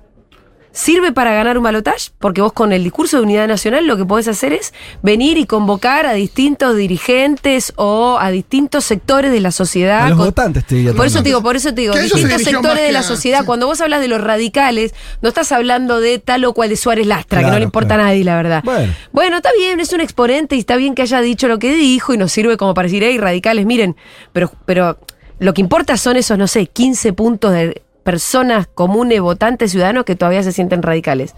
sirve 0.73 1.13
para 1.13 1.33
ganar 1.33 1.57
un 1.59 1.65
balotaje, 1.65 2.11
porque 2.19 2.41
vos 2.41 2.53
con 2.53 2.73
el 2.73 2.85
discurso 2.85 3.17
de 3.17 3.23
unidad 3.25 3.49
nacional 3.49 3.87
lo 3.87 3.97
que 3.97 4.05
podés 4.05 4.29
hacer 4.29 4.53
es 4.53 4.73
venir 5.03 5.37
y 5.39 5.47
convocar 5.47 6.07
a 6.07 6.13
distintos 6.13 6.77
dirigentes 6.77 7.73
o 7.77 8.19
a 8.21 8.31
distintos 8.31 8.85
sectores 8.85 9.33
de 9.33 9.41
la 9.41 9.51
sociedad. 9.51 10.05
A 10.05 10.09
los 10.11 10.19
con- 10.19 10.27
votantes 10.27 10.65
te 10.65 10.77
diría 10.77 10.93
por 10.93 11.07
eso 11.07 11.19
te 11.23 11.29
digo, 11.31 11.43
por 11.43 11.57
eso 11.57 11.75
te 11.75 11.81
digo, 11.81 11.95
se 11.95 12.03
distintos 12.03 12.43
sectores 12.43 12.83
de 12.83 12.93
la 12.93 13.03
sociedad. 13.03 13.41
sí. 13.41 13.47
Cuando 13.47 13.67
vos 13.67 13.81
hablas 13.81 14.01
de 14.01 14.09
los 14.09 14.21
radicales, 14.21 14.95
no 15.23 15.29
estás 15.31 15.51
hablando 15.53 16.01
de 16.01 16.19
tal 16.19 16.45
o 16.45 16.53
cual 16.53 16.69
de 16.69 16.77
Suárez 16.77 17.07
Lastra, 17.07 17.41
que 17.43 17.51
no 17.51 17.59
le 17.59 17.65
importa 17.65 17.95
claro. 17.95 18.03
a 18.03 18.07
nadie, 18.07 18.25
la 18.25 18.37
verdad. 18.37 18.63
Bueno. 18.65 18.93
Bueno, 19.13 19.37
está 19.39 19.51
bien, 19.59 19.81
es 19.81 19.93
un 19.93 20.01
exponente 20.01 20.55
y 20.57 20.61
está 20.61 20.77
bien 20.77 20.95
que 20.95 21.03
haya 21.03 21.21
dicho 21.21 21.49
lo 21.49 21.59
que 21.59 21.75
dijo 21.75 22.15
y 22.15 22.19
nos 22.19 22.31
sirve 22.33 22.57
como 22.57 22.75
para 22.75 22.87
decir, 22.87 23.03
hey, 23.05 23.19
radicales, 23.19 23.67
miren, 23.67 23.97
pero, 24.33 24.53
pero 24.67 24.99
lo 25.39 25.55
que 25.55 25.61
importa 25.61 25.97
son 25.97 26.17
esos, 26.17 26.37
no 26.39 26.47
sé, 26.47 26.67
15 26.67 27.13
puntos 27.13 27.53
de 27.53 27.83
personas 28.09 28.67
comunes, 28.67 29.21
votantes, 29.21 29.71
ciudadanos 29.71 30.07
que 30.07 30.17
todavía 30.17 30.43
se 30.43 30.53
sienten 30.53 30.83
radicales. 30.83 31.35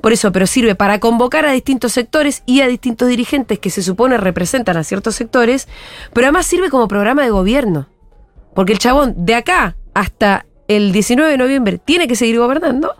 Por 0.00 0.12
eso, 0.12 0.32
pero 0.32 0.48
sirve 0.48 0.74
para 0.74 0.98
convocar 0.98 1.46
a 1.46 1.52
distintos 1.52 1.92
sectores 1.92 2.42
y 2.44 2.60
a 2.60 2.66
distintos 2.66 3.06
dirigentes 3.06 3.60
que 3.60 3.70
se 3.70 3.84
supone 3.84 4.16
representan 4.16 4.76
a 4.76 4.82
ciertos 4.82 5.14
sectores, 5.14 5.68
pero 6.12 6.26
además 6.26 6.44
sirve 6.44 6.70
como 6.70 6.88
programa 6.88 7.22
de 7.22 7.30
gobierno. 7.30 7.86
Porque 8.52 8.72
el 8.72 8.80
chabón 8.80 9.14
de 9.16 9.36
acá 9.36 9.76
hasta 9.94 10.44
el 10.66 10.90
19 10.90 11.30
de 11.30 11.38
noviembre 11.38 11.78
tiene 11.78 12.08
que 12.08 12.16
seguir 12.16 12.40
gobernando 12.40 12.96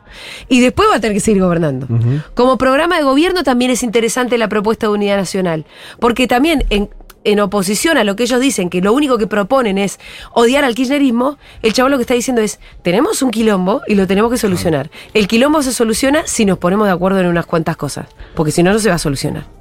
y 0.49 0.61
después 0.61 0.89
va 0.89 0.99
a 0.99 1.01
tener 1.01 1.17
que 1.17 1.21
seguir 1.21 1.43
gobernando. 1.43 1.89
Como 2.35 2.57
programa 2.57 2.99
de 2.99 3.03
gobierno 3.03 3.43
también 3.43 3.73
es 3.73 3.83
interesante 3.83 4.39
la 4.39 4.49
propuesta 4.49 4.87
de 4.87 4.93
unidad 4.93 5.17
nacional, 5.17 5.67
porque 5.99 6.29
también 6.29 6.63
en, 6.71 6.89
en 7.25 7.41
oposición 7.41 7.99
a 7.99 8.05
lo 8.05 8.17
que 8.17 8.25
ellos 8.25 8.41
dicen, 8.41 8.71
que 8.71 8.81
lo 8.81 8.93
único 8.93 9.19
que 9.19 9.27
proponen 9.27 9.79
es 9.79 9.99
odiar 10.33 10.65
al 10.65 10.75
kirchnerismo, 10.75 11.39
el 11.63 11.73
chabón 11.73 11.93
lo 11.93 11.99
que 11.99 12.03
está 12.03 12.15
diciendo 12.15 12.43
es, 12.43 12.61
tenemos 12.83 13.23
un 13.23 13.31
quilombo 13.31 13.83
y 13.87 13.95
lo 13.95 14.07
tenemos 14.07 14.31
que 14.31 14.39
solucionar. 14.39 14.91
El 15.15 15.29
quilombo 15.29 15.63
se 15.63 15.73
soluciona 15.73 16.27
si 16.27 16.45
nos 16.45 16.59
ponemos 16.59 16.87
de 16.87 16.93
acuerdo 16.93 17.21
en 17.21 17.27
unas 17.27 17.47
cuantas 17.47 17.77
cosas, 17.77 18.07
porque 18.35 18.53
si 18.53 18.63
no, 18.63 18.73
no 18.73 18.79
se 18.79 18.89
va 18.89 18.97
a 18.97 18.99
solucionar. 18.99 19.58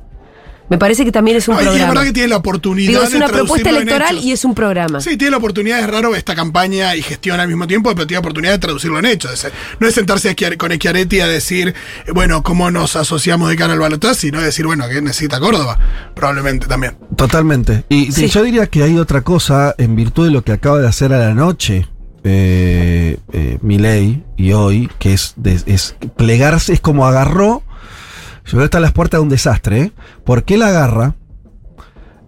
Me 0.70 0.78
parece 0.78 1.06
que 1.06 1.12
también 1.14 1.38
es 1.38 1.48
un 1.48 1.56
No, 1.56 1.62
y 1.62 1.64
es 1.64 1.70
programa. 1.70 1.94
verdad 1.94 2.04
que 2.08 2.14
tiene 2.14 2.28
la 2.30 2.38
oportunidad 2.38 2.90
Digo, 2.90 3.04
es 3.04 3.12
de 3.12 3.18
una 3.18 3.28
propuesta 3.30 3.70
electoral 3.70 4.18
y 4.20 4.32
es 4.34 4.44
un 4.44 4.54
programa. 4.54 5.00
Sí, 5.00 5.16
tiene 5.16 5.32
la 5.32 5.38
oportunidad, 5.38 5.80
es 5.80 5.88
raro 5.88 6.14
esta 6.16 6.36
campaña 6.36 6.96
y 6.96 7.02
gestión 7.02 7.40
al 7.40 7.48
mismo 7.48 7.68
tiempo, 7.68 7.90
pero 7.96 8.06
tiene 8.06 8.18
la 8.18 8.20
oportunidad 8.22 8.52
de 8.52 8.60
traducirlo 8.60 9.00
en 9.00 9.06
hechos. 9.06 9.48
No 9.80 9.88
es 9.88 9.96
sentarse 9.96 10.30
aquí 10.30 10.46
con 10.58 10.72
Schiaretti 10.74 11.22
a 11.22 11.28
decir, 11.28 11.74
eh, 12.06 12.12
bueno, 12.14 12.44
cómo 12.44 12.70
nos 12.70 12.96
asociamos 12.98 13.50
de 13.50 13.56
cara 13.56 13.74
al 13.74 13.80
balotaje, 13.80 14.16
sino 14.16 14.42
decir, 14.42 14.66
bueno, 14.66 14.86
¿qué 14.90 15.02
necesita 15.02 15.40
Córdoba? 15.40 15.80
Probablemente 16.16 16.68
también. 16.68 16.98
Totalmente. 17.16 17.86
Y 17.90 18.12
Sí. 18.12 18.28
yo 18.28 18.44
diría 18.44 18.68
que 18.68 18.84
hay 18.84 18.98
otra 18.98 19.22
cosa 19.22 19.74
en 19.78 19.96
virtud 19.96 20.26
de 20.26 20.32
lo 20.32 20.44
que 20.44 20.52
acaba 20.52 20.80
de 20.80 20.88
hacer 20.88 21.14
a 21.14 21.20
la 21.20 21.34
noche 21.34 21.88
eh, 22.30 23.18
eh, 23.32 23.58
Milei 23.62 24.24
y 24.36 24.52
hoy, 24.52 24.90
que 25.00 25.14
es, 25.14 25.34
de- 25.38 25.62
es 25.66 25.96
plegarse, 26.18 26.74
es 26.74 26.82
como 26.82 27.08
agarró. 27.08 27.64
Yo 28.48 28.52
creo 28.52 28.62
que 28.62 28.66
está 28.66 28.78
a 28.80 28.82
las 28.82 28.92
puertas 28.94 29.20
de 29.20 29.24
un 29.24 29.30
desastre, 29.30 29.82
¿eh? 29.82 29.92
Porque 30.26 30.56
él 30.56 30.64
agarra 30.64 31.16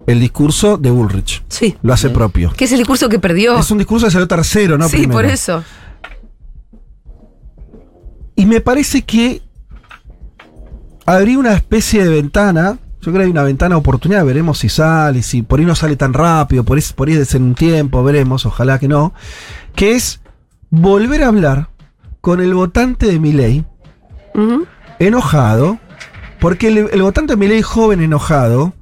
el 0.05 0.19
discurso 0.19 0.77
de 0.77 0.91
Bullrich. 0.91 1.43
Sí. 1.49 1.77
Lo 1.81 1.93
hace 1.93 2.09
propio. 2.09 2.51
Que 2.55 2.65
es 2.65 2.71
el 2.71 2.77
discurso 2.79 3.09
que 3.09 3.19
perdió. 3.19 3.57
Es 3.57 3.71
un 3.71 3.77
discurso 3.77 4.07
que 4.07 4.11
salió 4.11 4.27
tercero, 4.27 4.77
¿no? 4.77 4.87
sí, 4.89 4.97
Primero. 4.97 5.13
por 5.13 5.25
eso. 5.25 5.63
Y 8.35 8.45
me 8.45 8.61
parece 8.61 9.01
que 9.03 9.41
abrí 11.05 11.35
una 11.35 11.53
especie 11.53 12.03
de 12.03 12.09
ventana. 12.09 12.77
Yo 13.01 13.11
creo 13.11 13.15
que 13.17 13.23
hay 13.25 13.31
una 13.31 13.43
ventana 13.43 13.75
de 13.75 13.79
oportunidad. 13.79 14.25
Veremos 14.25 14.59
si 14.59 14.69
sale, 14.69 15.21
si 15.23 15.41
por 15.41 15.59
ahí 15.59 15.65
no 15.65 15.75
sale 15.75 15.95
tan 15.95 16.13
rápido, 16.13 16.63
por 16.63 16.77
ahí, 16.77 16.83
por 16.95 17.07
ahí 17.07 17.15
es 17.15 17.33
en 17.35 17.43
un 17.43 17.55
tiempo, 17.55 18.03
veremos, 18.03 18.45
ojalá 18.45 18.79
que 18.79 18.87
no. 18.87 19.13
Que 19.75 19.95
es 19.95 20.21
volver 20.69 21.23
a 21.23 21.27
hablar 21.27 21.69
con 22.21 22.41
el 22.41 22.53
votante 22.53 23.07
de 23.07 23.19
Milei, 23.19 23.65
Ujú. 24.35 24.65
enojado, 24.99 25.79
porque 26.39 26.67
el, 26.67 26.89
el 26.91 27.01
votante 27.01 27.33
de 27.33 27.37
Milei 27.37 27.61
joven 27.61 28.01
enojado, 28.01 28.73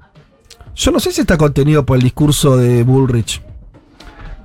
yo 0.76 0.92
no 0.92 1.00
sé 1.00 1.12
si 1.12 1.22
está 1.22 1.38
contenido 1.38 1.86
por 1.86 1.98
el 1.98 2.04
discurso 2.04 2.58
de 2.58 2.84
Bullrich. 2.84 3.42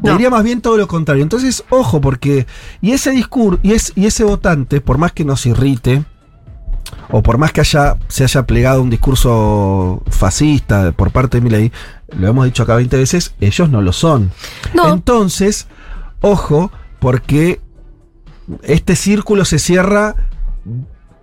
No. 0.00 0.12
Diría 0.12 0.30
más 0.30 0.42
bien 0.42 0.60
todo 0.60 0.76
lo 0.76 0.88
contrario. 0.88 1.22
Entonces, 1.22 1.64
ojo, 1.68 2.00
porque. 2.00 2.46
Y 2.80 2.92
ese 2.92 3.12
discurso, 3.12 3.60
y, 3.62 3.72
es, 3.72 3.92
y 3.94 4.06
ese 4.06 4.24
votante, 4.24 4.80
por 4.80 4.98
más 4.98 5.12
que 5.12 5.24
nos 5.24 5.46
irrite, 5.46 6.04
o 7.10 7.22
por 7.22 7.38
más 7.38 7.52
que 7.52 7.60
haya, 7.60 7.96
se 8.08 8.24
haya 8.24 8.44
plegado 8.44 8.82
un 8.82 8.90
discurso 8.90 10.02
fascista 10.08 10.92
por 10.92 11.12
parte 11.12 11.38
de 11.38 11.42
Milei, 11.42 11.72
lo 12.16 12.28
hemos 12.28 12.46
dicho 12.46 12.62
acá 12.62 12.74
20 12.76 12.96
veces, 12.96 13.34
ellos 13.40 13.70
no 13.70 13.80
lo 13.80 13.92
son. 13.92 14.32
No. 14.74 14.92
Entonces, 14.92 15.68
ojo, 16.20 16.72
porque 16.98 17.60
este 18.62 18.96
círculo 18.96 19.44
se 19.44 19.58
cierra 19.58 20.16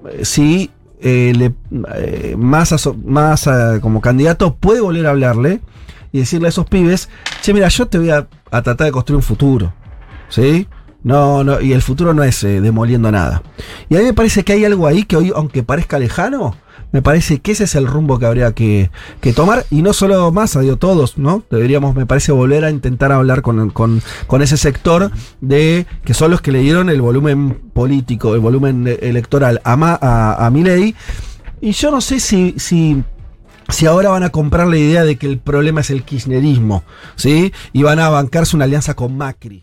eh, 0.10 0.26
si 0.26 0.72
eh, 1.02 1.34
le, 1.36 1.54
eh, 1.96 2.36
Massa 2.38 2.78
so- 2.78 2.96
Massa 3.06 3.80
como 3.82 4.02
candidato 4.02 4.56
puede 4.56 4.82
volver 4.82 5.06
a 5.08 5.12
hablarle 5.12 5.60
y 6.12 6.20
decirle 6.20 6.48
a 6.48 6.50
esos 6.50 6.66
pibes, 6.66 7.10
che, 7.42 7.54
mira, 7.54 7.68
yo 7.68 7.88
te 7.88 7.98
voy 8.00 8.10
a, 8.10 8.28
a 8.52 8.62
tratar 8.62 8.86
de 8.86 8.92
construir 8.92 9.18
un 9.18 9.24
futuro. 9.24 9.74
¿Sí? 10.30 10.68
No, 11.04 11.44
no, 11.44 11.62
y 11.62 11.72
el 11.74 11.82
futuro 11.82 12.14
no 12.14 12.24
es 12.24 12.44
eh, 12.44 12.60
demoliendo 12.62 13.12
nada. 13.12 13.42
Y 13.90 13.96
a 13.96 14.00
mí 14.00 14.06
me 14.06 14.14
parece 14.14 14.44
que 14.44 14.54
hay 14.54 14.66
algo 14.66 14.86
ahí 14.86 15.04
que 15.04 15.16
hoy, 15.16 15.32
aunque 15.36 15.64
parezca 15.64 15.98
lejano, 15.98 16.56
me 16.92 17.02
parece 17.02 17.40
que 17.40 17.52
ese 17.52 17.66
es 17.66 17.76
el 17.76 17.88
rumbo 17.88 18.20
que 18.20 18.26
habría 18.26 18.52
que, 18.54 18.90
que 19.22 19.34
tomar. 19.34 19.66
Y 19.70 19.82
no 19.82 19.94
solo 19.94 20.32
Massa, 20.32 20.62
digo 20.62 20.78
todos, 20.78 21.18
¿no? 21.18 21.44
Deberíamos, 21.50 21.96
me 21.96 22.06
parece, 22.06 22.32
volver 22.32 22.66
a 22.66 22.72
intentar 22.72 23.12
hablar 23.12 23.42
con, 23.42 23.70
con, 23.70 24.02
con 24.28 24.42
ese 24.42 24.58
sector 24.58 25.12
de 25.42 25.86
que 26.04 26.14
son 26.14 26.32
los 26.32 26.42
que 26.42 26.52
le 26.52 26.60
dieron 26.60 26.90
el 26.90 27.02
volumen 27.02 27.60
político, 27.74 28.34
el 28.34 28.40
volumen 28.42 28.88
electoral 29.02 29.62
a, 29.64 29.76
Ma- 29.76 30.00
a, 30.02 30.46
a 30.46 30.50
Milei. 30.50 30.96
Y 31.62 31.72
yo 31.74 31.92
no 31.92 32.02
sé 32.02 32.20
si, 32.20 32.56
si, 32.58 33.04
si 33.68 33.86
ahora 33.86 34.10
van 34.10 34.24
a 34.24 34.30
comprar 34.30 34.68
la 34.68 34.78
idea 34.78 35.04
de 35.04 35.18
que 35.18 35.28
el 35.28 35.40
problema 35.40 35.82
es 35.82 35.90
el 35.90 36.04
kirchnerismo, 36.04 36.84
¿sí? 37.16 37.54
Y 37.74 37.84
van 37.84 38.00
a 38.00 38.10
bancarse 38.10 38.56
una 38.56 38.66
alianza 38.66 38.94
con 38.94 39.18
Macri. 39.18 39.58